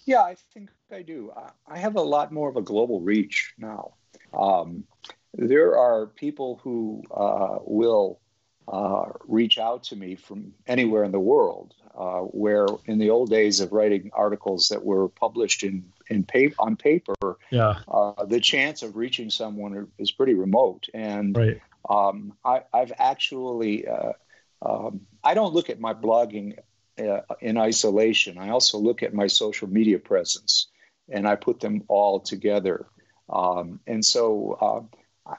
Yeah, 0.05 0.21
I 0.21 0.37
think 0.53 0.71
I 0.93 1.03
do. 1.03 1.33
I 1.67 1.79
have 1.79 1.97
a 1.97 2.03
lot 2.03 2.33
more 2.33 2.49
of 2.49 2.57
a 2.57 2.63
global 2.63 3.01
reach 3.01 3.55
now. 3.59 3.95
Um, 4.33 4.85
there 5.33 5.77
are 5.79 6.07
people 6.07 6.61
who 6.63 7.03
uh, 7.11 7.59
will 7.63 8.21
uh, 8.69 9.05
reach 9.27 9.59
out 9.59 9.85
to 9.85 9.97
me 9.97 10.15
from 10.15 10.55
anywhere 10.67 11.05
in 11.05 11.13
the 11.13 11.21
world. 11.21 11.75
Uh, 11.97 12.23
where 12.23 12.67
in 12.87 12.99
the 12.99 13.11
old 13.11 13.31
days 13.31 13.61
of 13.61 13.71
writing 13.71 14.11
articles 14.13 14.67
that 14.71 14.85
were 14.85 15.09
published 15.09 15.63
in 15.63 15.85
in 16.11 16.25
paper 16.25 16.57
on 16.59 16.75
paper, 16.75 17.39
yeah, 17.53 17.77
uh, 17.87 18.25
the 18.25 18.41
chance 18.41 18.83
of 18.83 18.97
reaching 18.97 19.31
someone 19.31 19.87
is 19.97 20.11
pretty 20.11 20.35
remote. 20.35 20.89
And 20.93 21.37
right. 21.37 21.61
um, 21.89 22.33
I, 22.45 22.63
have 22.73 22.93
actually 22.99 23.87
uh, 23.87 24.15
um, 24.61 25.03
I 25.23 25.35
don't 25.35 25.55
look 25.55 25.71
at 25.71 25.79
my 25.79 25.95
blogging 25.95 26.59
uh, 26.99 27.21
in 27.41 27.59
isolation. 27.59 28.39
I 28.39 28.49
also 28.51 28.79
look 28.79 29.03
at 29.03 29.15
my 29.15 29.27
social 29.27 29.69
media 29.69 29.99
presence, 29.99 30.69
and 31.09 31.29
I 31.29 31.37
put 31.37 31.61
them 31.61 31.85
all 31.89 32.21
together. 32.21 32.87
Um, 33.29 33.81
and 33.87 34.05
so 34.05 34.59
uh, 34.61 34.97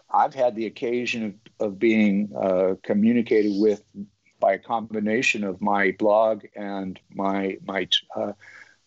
I've 0.10 0.34
had 0.34 0.56
the 0.56 0.66
occasion 0.66 1.26
of, 1.60 1.68
of 1.68 1.80
being 1.80 2.32
uh, 2.36 2.76
communicated 2.84 3.54
with 3.56 3.84
by 4.40 4.54
a 4.54 4.60
combination 4.60 5.44
of 5.44 5.62
my 5.62 5.92
blog 5.98 6.44
and 6.56 7.00
my 7.14 7.58
my 7.66 7.88
uh, 8.16 8.34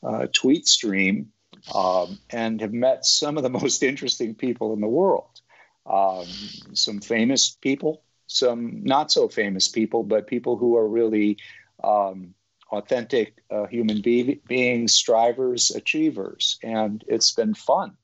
uh, 0.03 0.27
tweet 0.33 0.67
stream, 0.67 1.33
um, 1.75 2.19
and 2.31 2.61
have 2.61 2.73
met 2.73 3.05
some 3.05 3.37
of 3.37 3.43
the 3.43 3.51
most 3.61 3.83
interesting 3.83 4.35
people 4.35 4.73
in 4.73 4.81
the 4.81 4.89
world. 4.89 5.41
Um, 5.87 6.27
some 6.75 7.01
famous 7.01 7.51
people, 7.51 8.03
some 8.27 8.83
not 8.85 9.11
so 9.11 9.29
famous 9.29 9.69
people, 9.69 10.03
but 10.03 10.27
people 10.27 10.57
who 10.57 10.77
are 10.77 10.87
really 10.87 11.39
um, 11.83 12.35
authentic 12.71 13.39
uh, 13.51 13.67
human 13.67 14.03
be- 14.03 14.41
beings, 14.47 14.95
strivers, 14.95 15.71
achievers, 15.71 16.59
and 16.63 17.03
it's 17.09 17.33
been 17.33 17.55
fun 17.55 17.97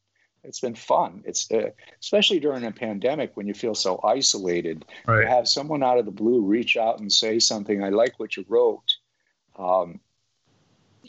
it's 0.45 0.61
been 0.61 0.75
fun. 0.75 1.23
It's 1.27 1.51
uh, 1.51 1.71
especially 2.01 2.41
during 2.41 2.65
a 2.65 2.73
pandemic 2.73 3.37
when 3.37 3.47
you 3.47 3.55
feel 3.55 3.75
so 3.75 4.01
isolated. 4.05 4.85
Right. 5.07 5.23
To 5.23 5.29
have 5.29 5.49
someone 5.49 5.83
out 5.83 5.99
of 5.99 6.05
the 6.05 6.11
blue 6.11 6.43
reach 6.43 6.77
out 6.77 7.01
and 7.01 7.11
say 7.11 7.39
something. 7.39 7.83
I 7.83 7.89
like 7.89 8.19
what 8.19 8.37
you 8.37 8.45
wrote. 8.49 8.97
Um, 9.59 10.01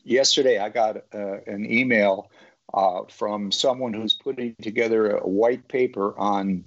yesterday, 0.03 0.59
I 0.59 0.69
got 0.69 0.97
uh, 1.13 1.41
an 1.47 1.71
email 1.71 2.29
uh, 2.73 3.01
from 3.09 3.51
someone 3.51 3.93
who's 3.93 4.13
putting 4.13 4.55
together 4.61 5.17
a 5.17 5.27
white 5.27 5.67
paper 5.67 6.17
on 6.17 6.65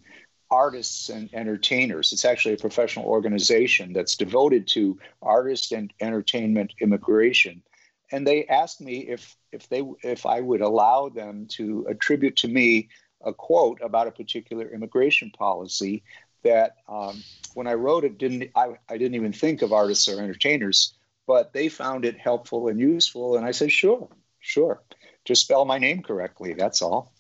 artists 0.51 1.11
and 1.11 1.29
entertainers. 1.35 2.13
It's 2.13 2.25
actually 2.25 2.55
a 2.55 2.59
professional 2.59 3.05
organization 3.05 3.93
that's 3.93 4.17
devoted 4.17 4.67
to 4.69 4.99
artist 5.21 5.73
and 5.73 5.93
entertainment 6.01 6.73
immigration 6.81 7.63
and 8.11 8.27
they 8.27 8.47
asked 8.47 8.81
me 8.81 8.99
if 9.09 9.37
if 9.53 9.69
they 9.69 9.83
if 10.03 10.27
I 10.27 10.41
would 10.41 10.61
allow 10.61 11.09
them 11.09 11.47
to 11.51 11.87
attribute 11.89 12.37
to 12.37 12.49
me 12.49 12.89
a 13.25 13.33
quote 13.33 13.81
about 13.83 14.07
a 14.07 14.13
particular 14.13 14.69
immigration 14.69 15.31
policy 15.31 16.03
that 16.45 16.77
um, 16.89 17.23
when 17.55 17.67
I 17.67 17.75
wrote 17.75 18.05
it 18.05 18.19
didn't 18.19 18.51
I, 18.55 18.75
I 18.89 18.99
didn't 18.99 19.15
even 19.15 19.33
think 19.33 19.63
of 19.63 19.73
artists 19.73 20.09
or 20.09 20.21
entertainers, 20.21 20.95
but 21.27 21.53
they 21.53 21.69
found 21.69 22.05
it 22.05 22.19
helpful 22.19 22.69
and 22.69 22.79
useful, 22.79 23.37
and 23.37 23.45
I 23.45 23.51
said 23.51 23.73
sure, 23.73 24.09
sure, 24.41 24.83
just 25.25 25.43
spell 25.43 25.65
my 25.65 25.79
name 25.79 26.03
correctly. 26.03 26.55
That's 26.55 26.83
all. 26.83 27.13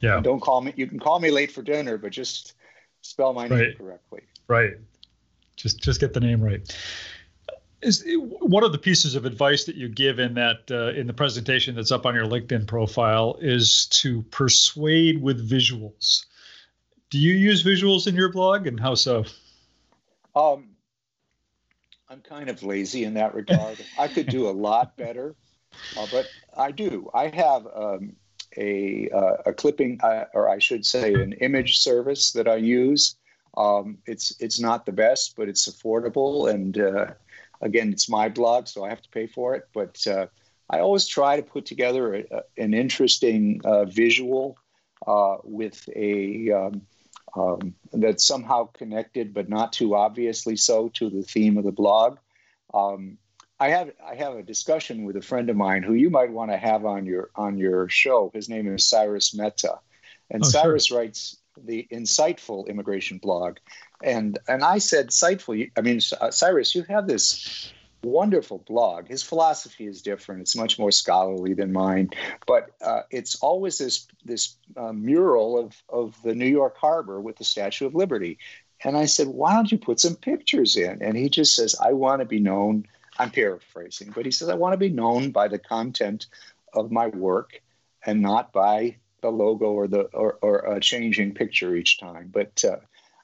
Yeah. 0.00 0.16
And 0.16 0.24
don't 0.24 0.40
call 0.40 0.62
me. 0.62 0.72
You 0.76 0.86
can 0.86 0.98
call 0.98 1.20
me 1.20 1.30
late 1.30 1.52
for 1.52 1.62
dinner, 1.62 1.98
but 1.98 2.12
just 2.12 2.54
spell 3.02 3.32
my 3.32 3.48
name 3.48 3.74
correctly. 3.76 4.22
Right. 4.48 4.74
Just 5.56 5.82
just 5.82 6.00
get 6.00 6.14
the 6.14 6.20
name 6.20 6.40
right 6.40 6.74
is 7.82 8.04
one 8.40 8.62
of 8.62 8.72
the 8.72 8.78
pieces 8.78 9.14
of 9.14 9.24
advice 9.24 9.64
that 9.64 9.74
you 9.74 9.88
give 9.88 10.18
in 10.18 10.34
that 10.34 10.70
uh, 10.70 10.98
in 10.98 11.06
the 11.06 11.12
presentation 11.12 11.74
that's 11.74 11.90
up 11.90 12.06
on 12.06 12.14
your 12.14 12.26
LinkedIn 12.26 12.66
profile 12.66 13.38
is 13.40 13.86
to 13.86 14.22
persuade 14.24 15.22
with 15.22 15.48
visuals. 15.48 16.26
Do 17.08 17.18
you 17.18 17.34
use 17.34 17.64
visuals 17.64 18.06
in 18.06 18.14
your 18.14 18.30
blog, 18.30 18.66
and 18.66 18.78
how 18.78 18.94
so? 18.94 19.24
Um, 20.34 20.68
I'm 22.08 22.20
kind 22.20 22.48
of 22.48 22.62
lazy 22.62 23.04
in 23.04 23.14
that 23.14 23.34
regard. 23.34 23.78
I 23.98 24.08
could 24.08 24.28
do 24.28 24.48
a 24.48 24.52
lot 24.52 24.96
better, 24.96 25.34
uh, 25.96 26.06
but 26.12 26.26
I 26.56 26.70
do. 26.70 27.10
I 27.14 27.28
have 27.28 27.66
um, 27.74 28.16
a, 28.56 29.08
uh, 29.10 29.36
a 29.46 29.52
clipping, 29.52 30.00
uh, 30.02 30.26
or 30.34 30.48
I 30.48 30.58
should 30.58 30.84
say, 30.84 31.14
an 31.14 31.32
image 31.34 31.78
service 31.78 32.32
that 32.32 32.46
I 32.46 32.56
use. 32.56 33.16
Um, 33.56 33.98
it's 34.06 34.40
it's 34.40 34.60
not 34.60 34.86
the 34.86 34.92
best, 34.92 35.34
but 35.36 35.48
it's 35.48 35.68
affordable, 35.68 36.48
and 36.50 36.78
uh, 36.78 37.06
again, 37.60 37.92
it's 37.92 38.08
my 38.08 38.28
blog, 38.28 38.68
so 38.68 38.84
I 38.84 38.88
have 38.88 39.02
to 39.02 39.10
pay 39.10 39.26
for 39.26 39.54
it. 39.54 39.68
But 39.74 40.06
uh, 40.06 40.26
I 40.68 40.80
always 40.80 41.06
try 41.06 41.36
to 41.36 41.42
put 41.42 41.66
together 41.66 42.14
a, 42.14 42.24
a, 42.30 42.42
an 42.56 42.74
interesting 42.74 43.60
uh, 43.64 43.84
visual 43.84 44.56
uh, 45.06 45.38
with 45.44 45.88
a 45.94 46.50
um, 46.50 46.82
um, 47.36 47.74
that's 47.92 48.26
somehow 48.26 48.64
connected, 48.66 49.32
but 49.32 49.48
not 49.48 49.72
too 49.72 49.94
obviously 49.94 50.56
so, 50.56 50.88
to 50.94 51.10
the 51.10 51.22
theme 51.22 51.58
of 51.58 51.64
the 51.64 51.72
blog. 51.72 52.18
Um, 52.74 53.18
I 53.58 53.68
have 53.68 53.90
I 54.04 54.14
have 54.14 54.34
a 54.34 54.42
discussion 54.42 55.04
with 55.04 55.16
a 55.16 55.22
friend 55.22 55.50
of 55.50 55.56
mine 55.56 55.82
who 55.82 55.94
you 55.94 56.08
might 56.10 56.30
want 56.30 56.50
to 56.50 56.56
have 56.56 56.84
on 56.84 57.04
your 57.04 57.30
on 57.36 57.58
your 57.58 57.88
show. 57.88 58.30
His 58.32 58.48
name 58.48 58.72
is 58.74 58.86
Cyrus 58.86 59.34
Mehta, 59.34 59.78
and 60.30 60.42
oh, 60.42 60.48
Cyrus 60.48 60.86
sure. 60.86 60.98
writes 60.98 61.36
the 61.62 61.86
insightful 61.92 62.66
immigration 62.68 63.18
blog, 63.18 63.58
and 64.02 64.38
and 64.48 64.62
I 64.64 64.78
said 64.78 65.08
insightful. 65.08 65.70
I 65.76 65.80
mean, 65.80 66.00
uh, 66.20 66.30
Cyrus, 66.30 66.74
you 66.74 66.84
have 66.84 67.06
this 67.06 67.72
wonderful 68.02 68.58
blog. 68.66 69.08
His 69.08 69.22
philosophy 69.22 69.86
is 69.86 70.02
different. 70.02 70.40
It's 70.40 70.56
much 70.56 70.78
more 70.78 70.90
scholarly 70.90 71.54
than 71.54 71.72
mine, 71.72 72.10
but 72.46 72.70
uh, 72.80 73.02
it's 73.10 73.36
always 73.36 73.78
this 73.78 74.06
this 74.24 74.56
uh, 74.76 74.92
mural 74.92 75.58
of 75.58 75.82
of 75.88 76.20
the 76.22 76.34
New 76.34 76.46
York 76.46 76.76
Harbor 76.76 77.20
with 77.20 77.36
the 77.36 77.44
Statue 77.44 77.86
of 77.86 77.94
Liberty. 77.94 78.38
And 78.82 78.96
I 78.96 79.04
said, 79.04 79.28
why 79.28 79.52
don't 79.52 79.70
you 79.70 79.76
put 79.76 80.00
some 80.00 80.16
pictures 80.16 80.74
in? 80.74 81.02
And 81.02 81.14
he 81.14 81.28
just 81.28 81.54
says, 81.54 81.76
I 81.78 81.92
want 81.92 82.20
to 82.20 82.24
be 82.24 82.40
known 82.40 82.86
I'm 83.18 83.30
paraphrasing, 83.30 84.12
but 84.14 84.24
he 84.24 84.30
says, 84.30 84.48
I 84.48 84.54
want 84.54 84.72
to 84.72 84.78
be 84.78 84.88
known 84.88 85.30
by 85.30 85.48
the 85.48 85.58
content 85.58 86.26
of 86.72 86.90
my 86.90 87.08
work 87.08 87.60
and 88.06 88.22
not 88.22 88.50
by 88.50 88.96
the 89.20 89.30
logo 89.30 89.66
or 89.66 89.86
the 89.88 90.04
or, 90.14 90.38
or 90.40 90.60
a 90.60 90.80
changing 90.80 91.34
picture 91.34 91.76
each 91.76 91.98
time. 91.98 92.30
But 92.32 92.64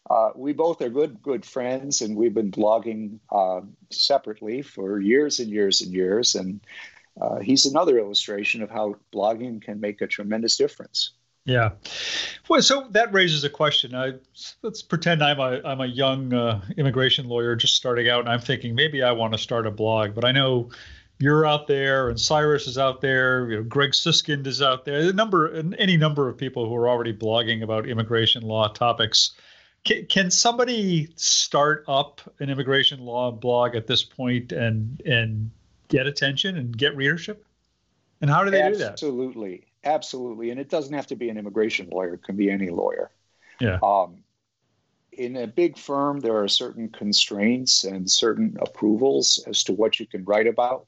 uh, 0.09 0.31
we 0.35 0.53
both 0.53 0.81
are 0.83 0.89
good 0.89 1.21
good 1.23 1.45
friends, 1.45 2.01
and 2.01 2.17
we've 2.17 2.35
been 2.35 2.51
blogging 2.51 3.19
uh, 3.31 3.61
separately 3.91 4.63
for 4.63 5.01
years 5.01 5.41
and 5.41 5.51
years 5.51 5.81
and 5.81 5.93
years. 5.93 6.35
And 6.35 6.61
uh, 7.21 7.37
he's 7.41 7.67
another 7.67 7.99
illustration 7.99 8.63
of 8.63 8.71
how 8.71 8.97
blogging 9.13 9.63
can 9.63 9.81
make 9.81 10.01
a 10.01 10.07
tremendous 10.07 10.57
difference. 10.57 11.13
Yeah. 11.45 11.71
Well, 12.49 12.61
so 12.61 12.89
that 12.91 13.13
raises 13.13 13.45
a 13.45 13.51
question. 13.51 13.95
I, 13.95 14.15
let's 14.63 14.83
pretend 14.83 15.23
I'm 15.23 15.39
a 15.39 15.61
I'm 15.65 15.81
a 15.81 15.87
young 15.87 16.33
uh, 16.33 16.61
immigration 16.77 17.29
lawyer 17.29 17.57
just 17.57 17.77
starting 17.77 18.09
out, 18.09 18.21
and 18.21 18.29
I'm 18.29 18.41
thinking 18.41 18.75
maybe 18.75 19.03
I 19.03 19.13
want 19.13 19.33
to 19.33 19.39
start 19.39 19.67
a 19.67 19.71
blog. 19.71 20.15
But 20.15 20.25
I 20.25 20.33
know 20.33 20.71
you're 21.19 21.47
out 21.47 21.67
there, 21.67 22.09
and 22.09 22.21
Cyrus 22.21 22.67
is 22.67 22.79
out 22.79 23.01
there. 23.01 23.49
You 23.51 23.57
know, 23.59 23.63
Greg 23.63 23.91
Siskind 23.91 24.47
is 24.47 24.61
out 24.61 24.85
there. 24.85 25.09
A 25.09 25.13
number, 25.13 25.53
any 25.79 25.97
number 25.97 26.29
of 26.29 26.37
people 26.37 26.69
who 26.69 26.75
are 26.75 26.89
already 26.89 27.13
blogging 27.13 27.63
about 27.63 27.89
immigration 27.89 28.43
law 28.43 28.69
topics. 28.69 29.33
Can, 29.87 30.05
can 30.07 30.31
somebody 30.33 31.09
start 31.15 31.85
up 31.87 32.21
an 32.41 32.51
immigration 32.51 33.01
law 33.01 33.31
blog 33.31 33.77
at 33.77 33.87
this 33.87 34.03
point 34.03 34.51
and 34.51 35.01
and 35.07 35.51
get 35.89 36.07
attention 36.07 36.57
and 36.57 36.77
get 36.77 36.97
readership? 36.97 37.47
And 38.21 38.29
how 38.29 38.43
do 38.43 38.51
they 38.51 38.61
Absolutely. 38.61 38.79
do 38.79 38.85
that? 38.85 38.93
Absolutely. 38.93 39.67
Absolutely, 39.85 40.51
and 40.51 40.59
it 40.59 40.69
doesn't 40.69 40.95
have 40.95 41.07
to 41.07 41.15
be 41.15 41.29
an 41.29 41.39
immigration 41.39 41.89
lawyer; 41.91 42.15
it 42.15 42.25
can 42.25 42.35
be 42.37 42.51
any 42.51 42.71
lawyer. 42.71 43.13
Yeah. 43.61 43.79
Um, 43.83 44.25
in 45.13 45.37
a 45.37 45.47
big 45.47 45.79
firm, 45.79 46.19
there 46.19 46.37
are 46.37 46.49
certain 46.49 46.89
constraints 46.89 47.85
and 47.85 48.11
certain 48.11 48.57
approvals 48.61 49.39
as 49.47 49.63
to 49.65 49.73
what 49.73 50.01
you 50.01 50.07
can 50.07 50.25
write 50.25 50.49
about, 50.49 50.87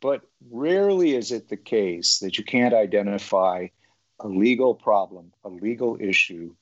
but 0.00 0.22
rarely 0.50 1.16
is 1.16 1.32
it 1.32 1.48
the 1.48 1.56
case 1.56 2.20
that 2.20 2.38
you 2.38 2.44
can't 2.44 2.72
identify 2.72 3.66
a 4.20 4.28
legal 4.28 4.72
problem, 4.72 5.32
a 5.44 5.48
legal 5.48 5.98
issue 6.00 6.54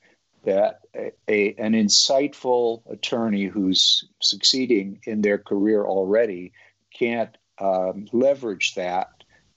that 0.47 0.81
a, 0.95 1.13
a, 1.29 1.55
an 1.59 1.75
insightful 1.75 2.83
attorney 2.91 3.45
who's 3.45 4.05
succeeding 4.21 5.01
in 5.05 5.21
their 5.21 5.39
career 5.39 5.85
already 5.85 6.53
can't 6.93 7.37
um, 7.59 8.07
leverage 8.13 8.75
that 8.75 9.09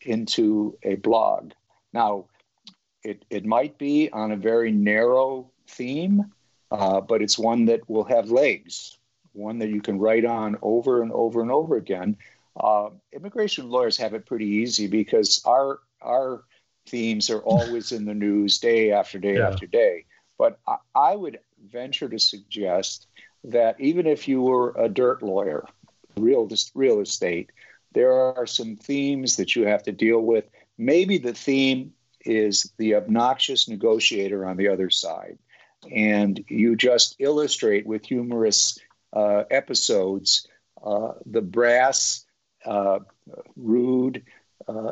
into 0.02 0.78
a 0.84 0.96
blog. 0.96 1.52
Now, 1.94 2.26
it, 3.04 3.24
it 3.30 3.46
might 3.46 3.78
be 3.78 4.10
on 4.12 4.32
a 4.32 4.36
very 4.36 4.72
narrow 4.72 5.52
theme, 5.68 6.26
uh, 6.72 7.02
but 7.02 7.22
it's 7.22 7.40
one 7.40 7.66
that 7.66 7.90
will 7.90 8.04
have 8.04 8.32
legs, 8.32 8.98
one 9.34 9.60
that 9.60 9.70
you 9.70 9.82
can 9.82 10.00
write 10.00 10.26
on 10.26 10.58
over 10.62 11.02
and 11.02 11.12
over 11.12 11.42
and 11.42 11.52
over 11.52 11.78
again. 11.78 12.18
Uh, 12.60 12.90
immigration 13.14 13.70
lawyers 13.70 13.98
have 13.98 14.14
it 14.14 14.26
pretty 14.26 14.48
easy 14.48 14.88
because 14.88 15.42
our 15.46 15.80
our 16.02 16.44
themes 16.88 17.30
are 17.30 17.42
always 17.42 17.92
in 17.92 18.06
the 18.06 18.14
news 18.14 18.58
day 18.58 18.92
after 18.92 19.20
day 19.20 19.38
yeah. 19.38 19.48
after 19.48 19.68
day. 19.68 20.06
But 20.40 20.60
I, 20.68 20.78
I 20.96 21.16
would 21.16 21.40
venture 21.64 22.10
to 22.10 22.18
suggest 22.18 23.06
that 23.44 23.80
even 23.80 24.08
if 24.08 24.28
you 24.28 24.42
were 24.42 24.74
a 24.76 24.90
dirt 24.90 25.22
lawyer, 25.22 25.66
real 26.18 26.50
real 26.74 27.00
estate, 27.02 27.52
there 27.94 28.12
are 28.12 28.48
some 28.48 28.76
themes 28.76 29.36
that 29.36 29.56
you 29.56 29.68
have 29.68 29.84
to 29.84 29.92
deal 29.92 30.22
with 30.22 30.46
maybe 30.80 31.20
the 31.20 31.34
theme 31.34 31.94
is 32.26 32.72
the 32.78 32.96
obnoxious 32.96 33.68
negotiator 33.68 34.46
on 34.46 34.58
the 34.58 34.68
other 34.68 34.90
side. 34.90 35.38
And 35.94 36.44
you 36.48 36.76
just 36.76 37.16
illustrate 37.20 37.86
with 37.86 38.06
humorous 38.06 38.80
uh, 39.14 39.44
episodes 39.52 40.48
uh, 40.84 41.14
the 41.26 41.42
brass, 41.42 42.26
uh, 42.66 43.00
rude, 43.56 44.24
uh, 44.68 44.92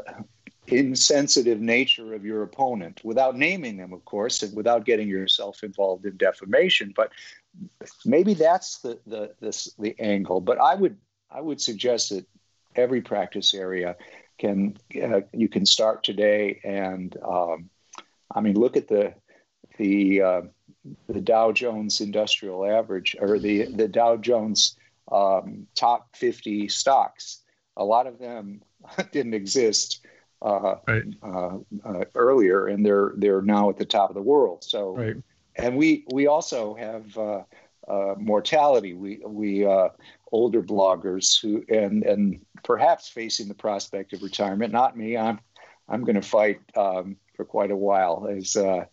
insensitive 0.68 1.60
nature 1.60 2.14
of 2.14 2.26
your 2.26 2.44
opponent 2.44 3.02
without 3.04 3.38
naming 3.38 3.78
them, 3.78 3.94
of 3.94 4.04
course, 4.06 4.44
and 4.44 4.56
without 4.56 4.86
getting 4.86 5.08
yourself 5.08 5.64
involved 5.64 6.06
in 6.06 6.18
defamation. 6.18 6.94
But 6.96 7.12
maybe 8.06 8.34
that's 8.34 8.80
the, 8.80 9.00
the, 9.08 9.34
the, 9.40 9.72
the 9.80 9.96
angle. 10.00 10.42
But 10.42 10.60
I 10.60 10.76
would, 10.76 10.98
I 11.32 11.42
would 11.42 11.62
suggest 11.62 12.10
that 12.10 12.26
every 12.76 13.02
practice 13.02 13.54
area 13.54 13.96
can 14.38 14.78
uh, 15.02 15.22
you 15.34 15.50
can 15.50 15.66
start 15.66 16.04
today 16.04 16.62
and 16.64 17.18
um, 17.28 17.70
I 18.34 18.42
mean 18.42 18.56
look 18.56 18.78
at 18.78 18.88
the 18.88 19.14
the 19.78 20.22
uh, 20.22 20.42
the 21.08 21.22
Dow 21.22 21.52
Jones 21.52 22.02
Industrial 22.02 22.66
Average 22.66 23.16
or 23.20 23.40
the 23.40 23.66
the 23.66 23.88
Dow 23.88 24.16
Jones 24.18 24.78
um, 25.12 25.68
top 25.76 26.16
50 26.16 26.68
stocks. 26.68 27.42
A 27.78 27.84
lot 27.84 28.08
of 28.08 28.20
them 28.20 28.62
didn't 29.12 29.34
exist 29.34 30.06
uh, 30.41 30.76
right. 30.88 31.04
Uh, 31.23 31.58
uh, 31.84 32.06
earlier, 32.15 32.67
and 32.67 32.86
they're 32.86 33.13
they're 33.17 33.41
now 33.41 33.69
at 33.69 33.78
the 33.78 33.86
top 33.86 34.10
of 34.10 34.15
the 34.15 34.21
world. 34.21 34.63
So, 34.63 34.95
right. 34.95 35.15
and 35.56 35.78
we 35.78 36.06
we 36.13 36.28
also 36.28 36.76
have 36.76 37.17
uh, 37.17 38.15
mortality. 38.17 38.93
We 38.93 39.21
we 39.26 39.65
older 40.32 40.62
bloggers 40.62 41.41
who 41.41 41.63
and 41.73 42.04
and 42.04 42.45
perhaps 42.63 43.08
facing 43.08 43.47
the 43.47 43.54
prospect 43.54 44.13
of 44.13 44.21
retirement. 44.21 44.73
Not 44.73 44.97
me. 44.97 45.17
I'm 45.17 45.39
I'm 45.89 46.04
going 46.04 46.15
to 46.15 46.21
fight 46.21 46.60
um, 46.76 47.17
for 47.36 47.45
quite 47.45 47.71
a 47.71 47.76
while. 47.76 48.28
As 48.30 48.56
uh, 48.56 48.86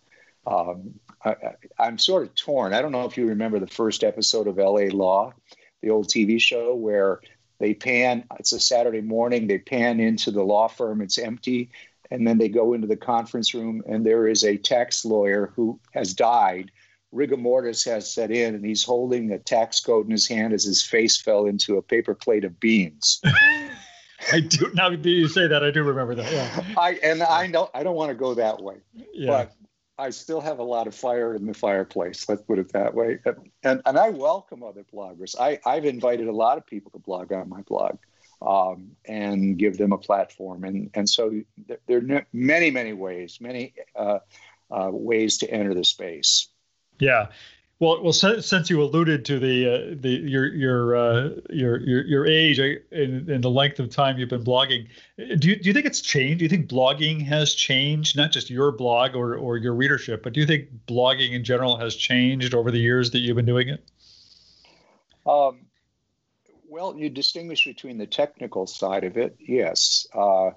um, 0.46 0.94
I, 1.24 1.36
am 1.78 1.98
sort 1.98 2.24
of 2.24 2.34
torn. 2.34 2.72
I 2.72 2.82
don't 2.82 2.92
know 2.92 3.04
if 3.04 3.16
you 3.16 3.26
remember 3.26 3.58
the 3.58 3.66
first 3.66 4.04
episode 4.04 4.46
of 4.46 4.58
L.A. 4.58 4.90
Law, 4.90 5.32
the 5.82 5.90
old 5.90 6.08
TV 6.08 6.40
show 6.40 6.74
where 6.74 7.20
they 7.58 7.74
pan. 7.74 8.24
It's 8.38 8.52
a 8.52 8.60
Saturday 8.60 9.00
morning. 9.00 9.46
They 9.46 9.58
pan 9.58 10.00
into 10.00 10.30
the 10.30 10.42
law 10.42 10.68
firm. 10.68 11.00
It's 11.00 11.18
empty. 11.18 11.70
And 12.10 12.26
then 12.26 12.38
they 12.38 12.48
go 12.48 12.74
into 12.74 12.86
the 12.86 12.96
conference 12.96 13.54
room, 13.54 13.82
and 13.86 14.04
there 14.04 14.28
is 14.28 14.44
a 14.44 14.56
tax 14.56 15.04
lawyer 15.04 15.52
who 15.56 15.80
has 15.92 16.14
died 16.14 16.70
rigor 17.14 17.36
mortis 17.36 17.84
has 17.84 18.12
set 18.12 18.30
in, 18.30 18.54
and 18.54 18.64
he's 18.64 18.84
holding 18.84 19.30
a 19.30 19.38
tax 19.38 19.80
code 19.80 20.06
in 20.06 20.10
his 20.10 20.26
hand 20.26 20.52
as 20.52 20.64
his 20.64 20.82
face 20.82 21.16
fell 21.16 21.46
into 21.46 21.78
a 21.78 21.82
paper 21.82 22.14
plate 22.14 22.44
of 22.44 22.58
beans. 22.60 23.22
I 24.32 24.40
do 24.40 24.70
now 24.74 24.90
that 24.90 25.04
you 25.04 25.28
say 25.28 25.46
that 25.46 25.62
I 25.62 25.70
do 25.70 25.82
remember 25.82 26.14
that. 26.14 26.32
Yeah. 26.32 26.64
I 26.78 26.98
and 27.02 27.22
I 27.22 27.46
know 27.46 27.70
I 27.74 27.82
don't 27.82 27.94
want 27.94 28.10
to 28.10 28.14
go 28.14 28.34
that 28.34 28.62
way. 28.62 28.76
Yeah. 29.12 29.26
But 29.26 29.52
I 29.98 30.10
still 30.10 30.40
have 30.40 30.58
a 30.58 30.64
lot 30.64 30.86
of 30.86 30.94
fire 30.94 31.34
in 31.34 31.46
the 31.46 31.54
fireplace. 31.54 32.28
Let's 32.28 32.42
put 32.42 32.58
it 32.58 32.72
that 32.72 32.94
way. 32.94 33.18
And 33.62 33.80
and 33.84 33.98
I 33.98 34.10
welcome 34.10 34.62
other 34.62 34.84
bloggers. 34.92 35.34
I 35.38 35.60
I've 35.64 35.84
invited 35.84 36.28
a 36.28 36.32
lot 36.32 36.58
of 36.58 36.66
people 36.66 36.90
to 36.92 36.98
blog 36.98 37.32
on 37.32 37.48
my 37.48 37.62
blog, 37.62 37.98
um, 38.42 38.90
and 39.04 39.56
give 39.56 39.78
them 39.78 39.92
a 39.92 39.98
platform. 39.98 40.64
And 40.64 40.90
and 40.94 41.08
so 41.08 41.40
there 41.86 41.98
are 41.98 42.26
many 42.32 42.70
many 42.70 42.92
ways, 42.92 43.38
many 43.40 43.74
uh, 43.94 44.18
uh, 44.70 44.90
ways 44.92 45.38
to 45.38 45.50
enter 45.50 45.74
the 45.74 45.84
space. 45.84 46.48
Yeah. 46.98 47.28
Well, 47.84 48.02
well, 48.02 48.12
since 48.14 48.70
you 48.70 48.82
alluded 48.82 49.26
to 49.26 49.38
the 49.38 49.68
uh, 49.68 49.94
the 50.00 50.08
your 50.08 50.46
your, 50.46 50.96
uh, 50.96 51.28
your 51.50 51.78
your 51.80 52.02
your 52.06 52.26
age 52.26 52.58
uh, 52.58 52.80
and, 52.92 53.28
and 53.28 53.44
the 53.44 53.50
length 53.50 53.78
of 53.78 53.90
time 53.90 54.16
you've 54.16 54.30
been 54.30 54.42
blogging, 54.42 54.88
do 55.18 55.48
you, 55.48 55.56
do 55.56 55.68
you 55.68 55.74
think 55.74 55.84
it's 55.84 56.00
changed? 56.00 56.38
Do 56.38 56.46
you 56.46 56.48
think 56.48 56.66
blogging 56.66 57.20
has 57.26 57.54
changed? 57.54 58.16
Not 58.16 58.32
just 58.32 58.48
your 58.48 58.72
blog 58.72 59.14
or 59.14 59.36
or 59.36 59.58
your 59.58 59.74
readership, 59.74 60.22
but 60.22 60.32
do 60.32 60.40
you 60.40 60.46
think 60.46 60.70
blogging 60.86 61.32
in 61.32 61.44
general 61.44 61.76
has 61.76 61.94
changed 61.94 62.54
over 62.54 62.70
the 62.70 62.78
years 62.78 63.10
that 63.10 63.18
you've 63.18 63.36
been 63.36 63.44
doing 63.44 63.68
it? 63.68 63.84
Um, 65.26 65.66
well, 66.66 66.96
you 66.96 67.10
distinguish 67.10 67.66
between 67.66 67.98
the 67.98 68.06
technical 68.06 68.66
side 68.66 69.04
of 69.04 69.18
it, 69.18 69.36
yes. 69.38 70.06
Uh, 70.14 70.52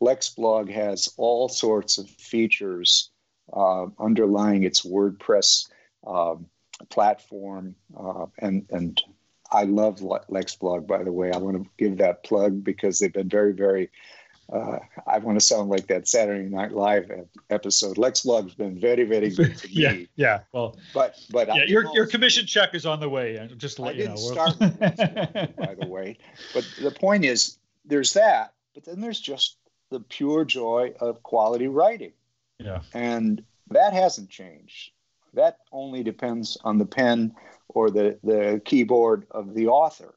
LexBlog 0.00 0.72
has 0.72 1.12
all 1.18 1.50
sorts 1.50 1.98
of 1.98 2.08
features 2.08 3.10
uh, 3.52 3.84
underlying 3.98 4.62
its 4.62 4.80
WordPress 4.80 5.68
um, 6.06 6.46
platform, 6.88 7.74
uh, 7.98 8.26
and 8.38 8.66
and 8.70 9.00
I 9.52 9.64
love 9.64 9.96
LexBlog. 9.96 10.86
By 10.86 11.02
the 11.02 11.12
way, 11.12 11.32
I 11.32 11.38
want 11.38 11.62
to 11.62 11.68
give 11.78 11.98
that 11.98 12.22
plug 12.24 12.62
because 12.62 12.98
they've 12.98 13.12
been 13.12 13.28
very, 13.28 13.52
very. 13.52 13.90
Uh, 14.52 14.78
I 15.06 15.18
want 15.18 15.38
to 15.38 15.44
sound 15.44 15.70
like 15.70 15.86
that 15.86 16.08
Saturday 16.08 16.48
Night 16.48 16.72
Live 16.72 17.10
episode. 17.50 17.96
LexBlog's 17.96 18.54
been 18.54 18.80
very, 18.80 19.04
very 19.04 19.30
good 19.34 19.56
to 19.58 19.72
yeah, 19.72 19.92
me. 19.92 20.08
Yeah, 20.16 20.40
well, 20.52 20.76
but 20.92 21.16
but 21.30 21.48
yeah, 21.48 21.64
your 21.64 21.84
your 21.94 22.06
commission 22.06 22.46
check 22.46 22.74
is 22.74 22.86
on 22.86 23.00
the 23.00 23.08
way. 23.08 23.48
Just 23.56 23.76
to 23.76 23.82
let 23.82 23.94
I 23.94 23.98
you 23.98 24.02
didn't 24.02 24.16
know. 24.16 24.32
start 24.32 24.58
by 25.56 25.74
the 25.80 25.86
way, 25.86 26.18
but 26.52 26.68
the 26.82 26.90
point 26.90 27.24
is, 27.24 27.58
there's 27.84 28.12
that, 28.14 28.54
but 28.74 28.84
then 28.84 29.00
there's 29.00 29.20
just 29.20 29.56
the 29.90 30.00
pure 30.00 30.44
joy 30.44 30.94
of 31.00 31.22
quality 31.22 31.68
writing. 31.68 32.12
Yeah, 32.58 32.80
and 32.92 33.44
that 33.70 33.92
hasn't 33.92 34.30
changed. 34.30 34.90
That 35.34 35.58
only 35.72 36.02
depends 36.02 36.56
on 36.64 36.78
the 36.78 36.86
pen 36.86 37.34
or 37.68 37.90
the, 37.90 38.18
the 38.24 38.60
keyboard 38.64 39.26
of 39.30 39.54
the 39.54 39.68
author. 39.68 40.14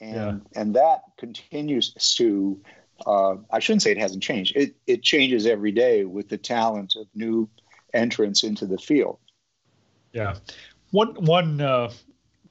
And, 0.00 0.14
yeah. 0.14 0.60
and 0.60 0.74
that 0.74 1.02
continues 1.16 1.92
to, 2.16 2.60
uh, 3.06 3.36
I 3.50 3.60
shouldn't 3.60 3.82
say 3.82 3.92
it 3.92 3.98
hasn't 3.98 4.22
changed. 4.22 4.56
It, 4.56 4.74
it 4.86 5.02
changes 5.02 5.46
every 5.46 5.72
day 5.72 6.04
with 6.04 6.28
the 6.28 6.38
talent 6.38 6.96
of 6.96 7.06
new 7.14 7.48
entrants 7.94 8.42
into 8.42 8.66
the 8.66 8.78
field. 8.78 9.18
Yeah. 10.12 10.34
One, 10.90 11.14
one, 11.14 11.60
uh, 11.60 11.90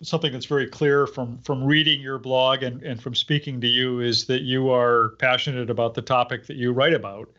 something 0.02 0.32
that's 0.32 0.46
very 0.46 0.68
clear 0.68 1.06
from 1.06 1.38
from 1.40 1.64
reading 1.64 2.02
your 2.02 2.18
blog 2.18 2.64
and, 2.64 2.82
and 2.82 3.02
from 3.02 3.16
speaking 3.16 3.62
to 3.62 3.68
you 3.68 4.00
is 4.00 4.26
that 4.26 4.42
you 4.42 4.70
are 4.72 5.10
passionate 5.20 5.70
about 5.70 5.94
the 5.94 6.02
topic 6.02 6.48
that 6.48 6.58
you 6.58 6.72
write 6.72 6.94
about 6.94 7.30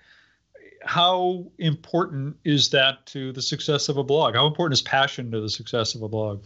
how 0.84 1.46
important 1.58 2.36
is 2.44 2.70
that 2.70 3.06
to 3.06 3.32
the 3.32 3.42
success 3.42 3.88
of 3.88 3.96
a 3.96 4.04
blog? 4.04 4.34
How 4.34 4.46
important 4.46 4.74
is 4.74 4.82
passion 4.82 5.30
to 5.30 5.40
the 5.40 5.48
success 5.48 5.94
of 5.94 6.02
a 6.02 6.08
blog? 6.08 6.42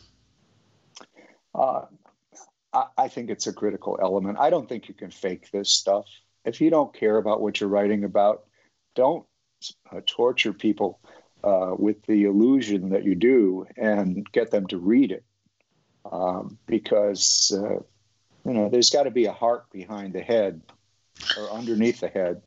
Uh, 1.54 1.82
I, 2.72 2.84
I 2.98 3.08
think 3.08 3.30
it's 3.30 3.46
a 3.46 3.52
critical 3.52 3.98
element. 4.00 4.38
I 4.38 4.50
don't 4.50 4.68
think 4.68 4.88
you 4.88 4.94
can 4.94 5.10
fake 5.10 5.50
this 5.50 5.70
stuff. 5.70 6.06
If 6.44 6.60
you 6.60 6.70
don't 6.70 6.94
care 6.94 7.16
about 7.16 7.40
what 7.40 7.60
you're 7.60 7.70
writing 7.70 8.04
about, 8.04 8.44
don't 8.94 9.26
uh, 9.90 10.00
torture 10.06 10.52
people 10.52 11.00
uh, 11.42 11.74
with 11.76 12.04
the 12.06 12.24
illusion 12.24 12.90
that 12.90 13.04
you 13.04 13.14
do 13.14 13.66
and 13.76 14.26
get 14.32 14.50
them 14.50 14.66
to 14.68 14.78
read 14.78 15.12
it. 15.12 15.24
Um, 16.10 16.58
because, 16.66 17.52
uh, 17.52 17.80
you 18.44 18.54
know, 18.54 18.68
there's 18.68 18.90
got 18.90 19.04
to 19.04 19.10
be 19.10 19.24
a 19.24 19.32
heart 19.32 19.70
behind 19.72 20.12
the 20.12 20.20
head 20.20 20.62
or 21.36 21.50
underneath 21.50 22.00
the 22.00 22.08
head 22.08 22.42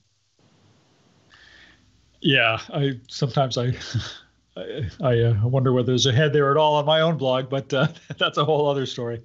yeah, 2.21 2.59
I 2.69 2.99
sometimes 3.07 3.57
I 3.57 3.73
I, 4.57 4.89
I 5.01 5.19
uh, 5.21 5.47
wonder 5.47 5.73
whether 5.73 5.87
there's 5.87 6.05
a 6.05 6.11
head 6.11 6.33
there 6.33 6.51
at 6.51 6.57
all 6.57 6.75
on 6.75 6.85
my 6.85 7.01
own 7.01 7.17
blog, 7.17 7.49
but 7.49 7.73
uh, 7.73 7.87
that's 8.17 8.37
a 8.37 8.45
whole 8.45 8.67
other 8.67 8.85
story. 8.85 9.23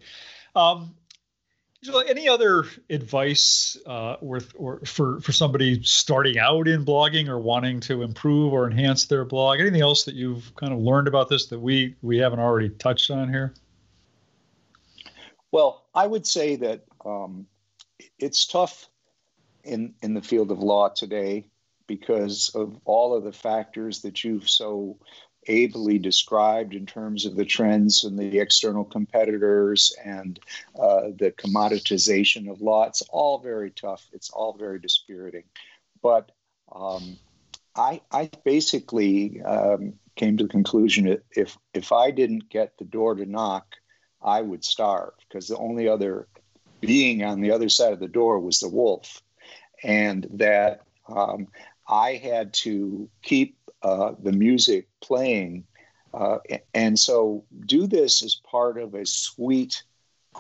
Um, 0.55 0.95
any 2.09 2.29
other 2.29 2.65
advice 2.89 3.77
uh, 3.87 4.17
worth 4.23 4.53
or 4.57 4.81
for 4.87 5.21
for 5.21 5.33
somebody 5.33 5.83
starting 5.83 6.39
out 6.39 6.67
in 6.67 6.85
blogging 6.85 7.29
or 7.29 7.39
wanting 7.39 7.81
to 7.81 8.03
improve 8.03 8.53
or 8.53 8.71
enhance 8.71 9.07
their 9.07 9.25
blog? 9.25 9.61
Anything 9.61 9.83
else 9.83 10.05
that 10.05 10.15
you've 10.15 10.55
kind 10.55 10.73
of 10.73 10.79
learned 10.79 11.09
about 11.09 11.29
this 11.29 11.47
that 11.47 11.59
we 11.59 11.95
we 12.01 12.19
haven't 12.19 12.41
already 12.41 12.71
touched 12.71 13.11
on 13.11 13.29
here? 13.29 13.53
Well, 15.53 15.85
I 15.95 16.07
would 16.07 16.27
say 16.27 16.57
that 16.57 16.85
um, 17.05 17.47
it's 18.19 18.47
tough 18.47 18.89
in 19.63 19.95
in 20.03 20.15
the 20.15 20.23
field 20.23 20.51
of 20.51 20.61
law 20.61 20.89
today 20.89 21.47
because 21.87 22.51
of 22.55 22.79
all 22.85 23.15
of 23.15 23.25
the 23.25 23.33
factors 23.33 24.03
that 24.03 24.25
you've 24.25 24.49
so 24.49 24.99
ably 25.47 25.99
described 25.99 26.75
in 26.75 26.87
terms 26.87 27.27
of 27.27 27.37
the 27.37 27.45
trends 27.45 28.05
and 28.05 28.19
the 28.19 28.39
external 28.39 28.85
competitors 28.85 29.95
and 30.05 30.41
uh, 30.81 31.09
the 31.19 31.33
commoditization 31.33 32.51
of 32.51 32.61
law. 32.61 32.85
It's 32.85 33.03
all 33.11 33.39
very 33.39 33.71
tough. 33.71 34.07
It's 34.13 34.31
all 34.31 34.57
very 34.57 34.79
dispiriting. 34.79 35.45
But 36.03 36.33
um, 36.75 37.19
I, 37.77 38.01
I, 38.11 38.31
basically 38.45 39.43
um, 39.43 39.95
came 40.17 40.37
to 40.37 40.45
the 40.45 40.51
conclusion 40.51 41.07
that 41.07 41.25
if 41.31 41.57
if 41.73 41.93
I 41.93 42.11
didn't 42.11 42.49
get 42.49 42.79
the 42.79 42.85
door 42.85 43.15
to 43.15 43.27
knock, 43.27 43.67
I 44.23 44.41
would 44.41 44.65
starve 44.65 45.13
because 45.29 45.49
the 45.49 45.59
only 45.59 45.89
other 45.89 46.29
being 46.81 47.25
on 47.25 47.41
the 47.41 47.51
other 47.51 47.69
side 47.69 47.93
of 47.93 48.01
the 48.01 48.09
door 48.09 48.39
was 48.39 48.61
the 48.61 48.69
wolf, 48.69 49.23
and 49.83 50.27
that 50.35 50.83
um, 51.09 51.49
I 51.89 52.15
had 52.15 52.53
to 52.55 53.09
keep 53.23 53.57
uh, 53.83 54.13
the 54.23 54.33
music 54.33 54.89
playing. 55.01 55.65
Uh, 56.13 56.39
and 56.73 56.99
so, 56.99 57.45
do 57.67 57.87
this 57.87 58.23
as 58.23 58.37
part 58.37 58.79
of 58.79 58.95
a 58.95 59.05
suite 59.05 59.83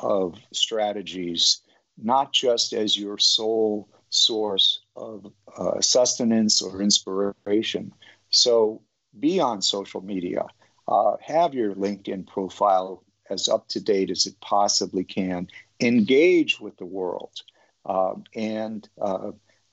of 0.00 0.36
strategies, 0.52 1.60
not 1.98 2.32
just 2.32 2.72
as 2.72 2.96
your 2.96 3.18
sole 3.18 3.88
source 4.08 4.80
of 4.96 5.26
uh, 5.58 5.80
sustenance 5.80 6.62
or 6.62 6.80
inspiration. 6.80 7.92
So, 8.30 8.82
be 9.18 9.40
on 9.40 9.62
social 9.62 10.00
media, 10.00 10.46
uh, 10.86 11.16
have 11.20 11.54
your 11.54 11.74
LinkedIn 11.74 12.26
profile 12.28 13.02
as 13.30 13.48
up 13.48 13.68
to 13.68 13.80
date 13.80 14.10
as 14.10 14.26
it 14.26 14.38
possibly 14.40 15.04
can, 15.04 15.48
engage 15.80 16.60
with 16.60 16.76
the 16.76 16.86
world. 16.86 17.42
Um, 17.86 18.24
and 18.34 18.88
uh, 19.00 19.32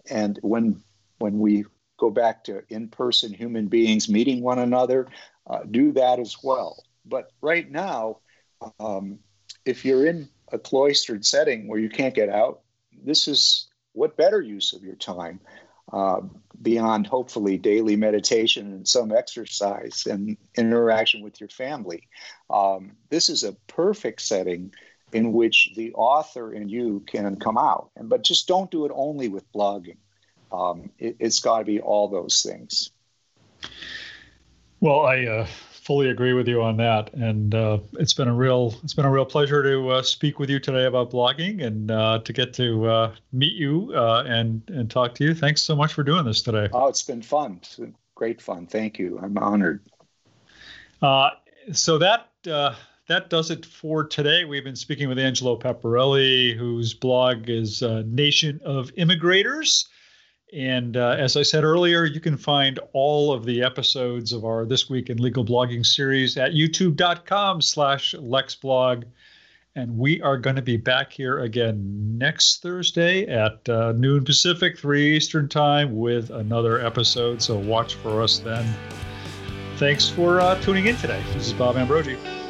and 0.09 0.39
when 0.41 0.81
when 1.21 1.39
we 1.39 1.65
go 1.99 2.09
back 2.09 2.43
to 2.45 2.63
in 2.69 2.87
person 2.87 3.31
human 3.31 3.67
beings 3.67 4.09
meeting 4.09 4.41
one 4.41 4.59
another, 4.59 5.07
uh, 5.47 5.59
do 5.69 5.91
that 5.93 6.19
as 6.19 6.35
well. 6.43 6.83
But 7.05 7.31
right 7.41 7.69
now, 7.69 8.17
um, 8.79 9.19
if 9.65 9.85
you're 9.85 10.05
in 10.05 10.27
a 10.51 10.59
cloistered 10.59 11.25
setting 11.25 11.67
where 11.67 11.79
you 11.79 11.89
can't 11.89 12.15
get 12.15 12.29
out, 12.29 12.61
this 13.03 13.27
is 13.27 13.67
what 13.93 14.17
better 14.17 14.41
use 14.41 14.73
of 14.73 14.83
your 14.83 14.95
time 14.95 15.39
uh, 15.93 16.21
beyond 16.61 17.07
hopefully 17.07 17.57
daily 17.57 17.95
meditation 17.95 18.71
and 18.73 18.87
some 18.87 19.11
exercise 19.11 20.07
and 20.09 20.37
interaction 20.57 21.21
with 21.21 21.39
your 21.39 21.49
family. 21.49 22.07
Um, 22.49 22.95
this 23.09 23.29
is 23.29 23.43
a 23.43 23.53
perfect 23.67 24.21
setting 24.21 24.73
in 25.11 25.33
which 25.33 25.69
the 25.75 25.93
author 25.93 26.53
and 26.53 26.71
you 26.71 27.03
can 27.05 27.35
come 27.37 27.57
out. 27.57 27.91
And 27.95 28.09
but 28.09 28.23
just 28.23 28.47
don't 28.47 28.71
do 28.71 28.85
it 28.85 28.91
only 28.95 29.27
with 29.27 29.51
blogging 29.51 29.97
um, 30.51 30.89
it, 30.99 31.15
has 31.21 31.39
got 31.39 31.59
to 31.59 31.65
be 31.65 31.79
all 31.79 32.07
those 32.07 32.43
things. 32.43 32.91
Well, 34.79 35.01
I 35.01 35.25
uh, 35.25 35.47
fully 35.81 36.09
agree 36.09 36.33
with 36.33 36.47
you 36.47 36.61
on 36.61 36.77
that, 36.77 37.13
and 37.13 37.53
uh, 37.53 37.79
it's 37.93 38.13
been 38.13 38.27
a 38.27 38.33
real 38.33 38.73
it's 38.83 38.93
been 38.93 39.05
a 39.05 39.11
real 39.11 39.25
pleasure 39.25 39.61
to 39.63 39.89
uh, 39.89 40.01
speak 40.01 40.39
with 40.39 40.49
you 40.49 40.59
today 40.59 40.85
about 40.85 41.11
blogging 41.11 41.63
and 41.63 41.91
uh, 41.91 42.19
to 42.19 42.33
get 42.33 42.53
to 42.55 42.85
uh, 42.87 43.15
meet 43.31 43.53
you 43.53 43.91
uh, 43.95 44.23
and 44.25 44.61
and 44.69 44.89
talk 44.89 45.15
to 45.15 45.23
you. 45.23 45.33
Thanks 45.33 45.61
so 45.61 45.75
much 45.75 45.93
for 45.93 46.03
doing 46.03 46.25
this 46.25 46.41
today. 46.41 46.69
Oh, 46.73 46.87
it's 46.87 47.03
been 47.03 47.21
fun. 47.21 47.59
It's 47.61 47.75
been 47.75 47.95
great 48.15 48.41
fun. 48.41 48.67
Thank 48.67 48.99
you. 48.99 49.19
I'm 49.21 49.37
honored. 49.37 49.81
so 51.73 51.97
that 51.97 52.29
that 52.43 53.29
does 53.29 53.51
it 53.51 53.65
for 53.65 54.03
today. 54.03 54.45
We've 54.45 54.63
been 54.63 54.75
speaking 54.75 55.09
with 55.09 55.19
Angelo 55.19 55.59
Paparelli, 55.59 56.55
whose 56.55 56.93
blog 56.93 57.49
is 57.49 57.81
Nation 57.81 58.61
of 58.63 58.91
Immigrators. 58.95 59.87
And 60.53 60.97
uh, 60.97 61.15
as 61.17 61.37
I 61.37 61.43
said 61.43 61.63
earlier, 61.63 62.03
you 62.03 62.19
can 62.19 62.35
find 62.35 62.79
all 62.93 63.31
of 63.31 63.45
the 63.45 63.63
episodes 63.63 64.33
of 64.33 64.43
our 64.43 64.65
This 64.65 64.89
Week 64.89 65.09
in 65.09 65.17
Legal 65.17 65.45
Blogging 65.45 65.85
series 65.85 66.37
at 66.37 66.51
youtube.com 66.51 67.61
slash 67.61 68.13
lexblog. 68.17 69.03
And 69.75 69.97
we 69.97 70.21
are 70.21 70.37
going 70.37 70.57
to 70.57 70.61
be 70.61 70.75
back 70.75 71.13
here 71.13 71.39
again 71.39 72.17
next 72.17 72.61
Thursday 72.61 73.25
at 73.27 73.67
uh, 73.69 73.93
noon 73.93 74.25
Pacific, 74.25 74.77
3 74.77 75.15
Eastern 75.15 75.47
Time 75.47 75.97
with 75.97 76.29
another 76.29 76.85
episode. 76.85 77.41
So 77.41 77.57
watch 77.57 77.95
for 77.95 78.21
us 78.21 78.39
then. 78.39 78.65
Thanks 79.77 80.09
for 80.09 80.41
uh, 80.41 80.59
tuning 80.61 80.87
in 80.87 80.97
today. 80.97 81.23
This 81.33 81.47
is 81.47 81.53
Bob 81.53 81.77
Ambrogi. 81.77 82.40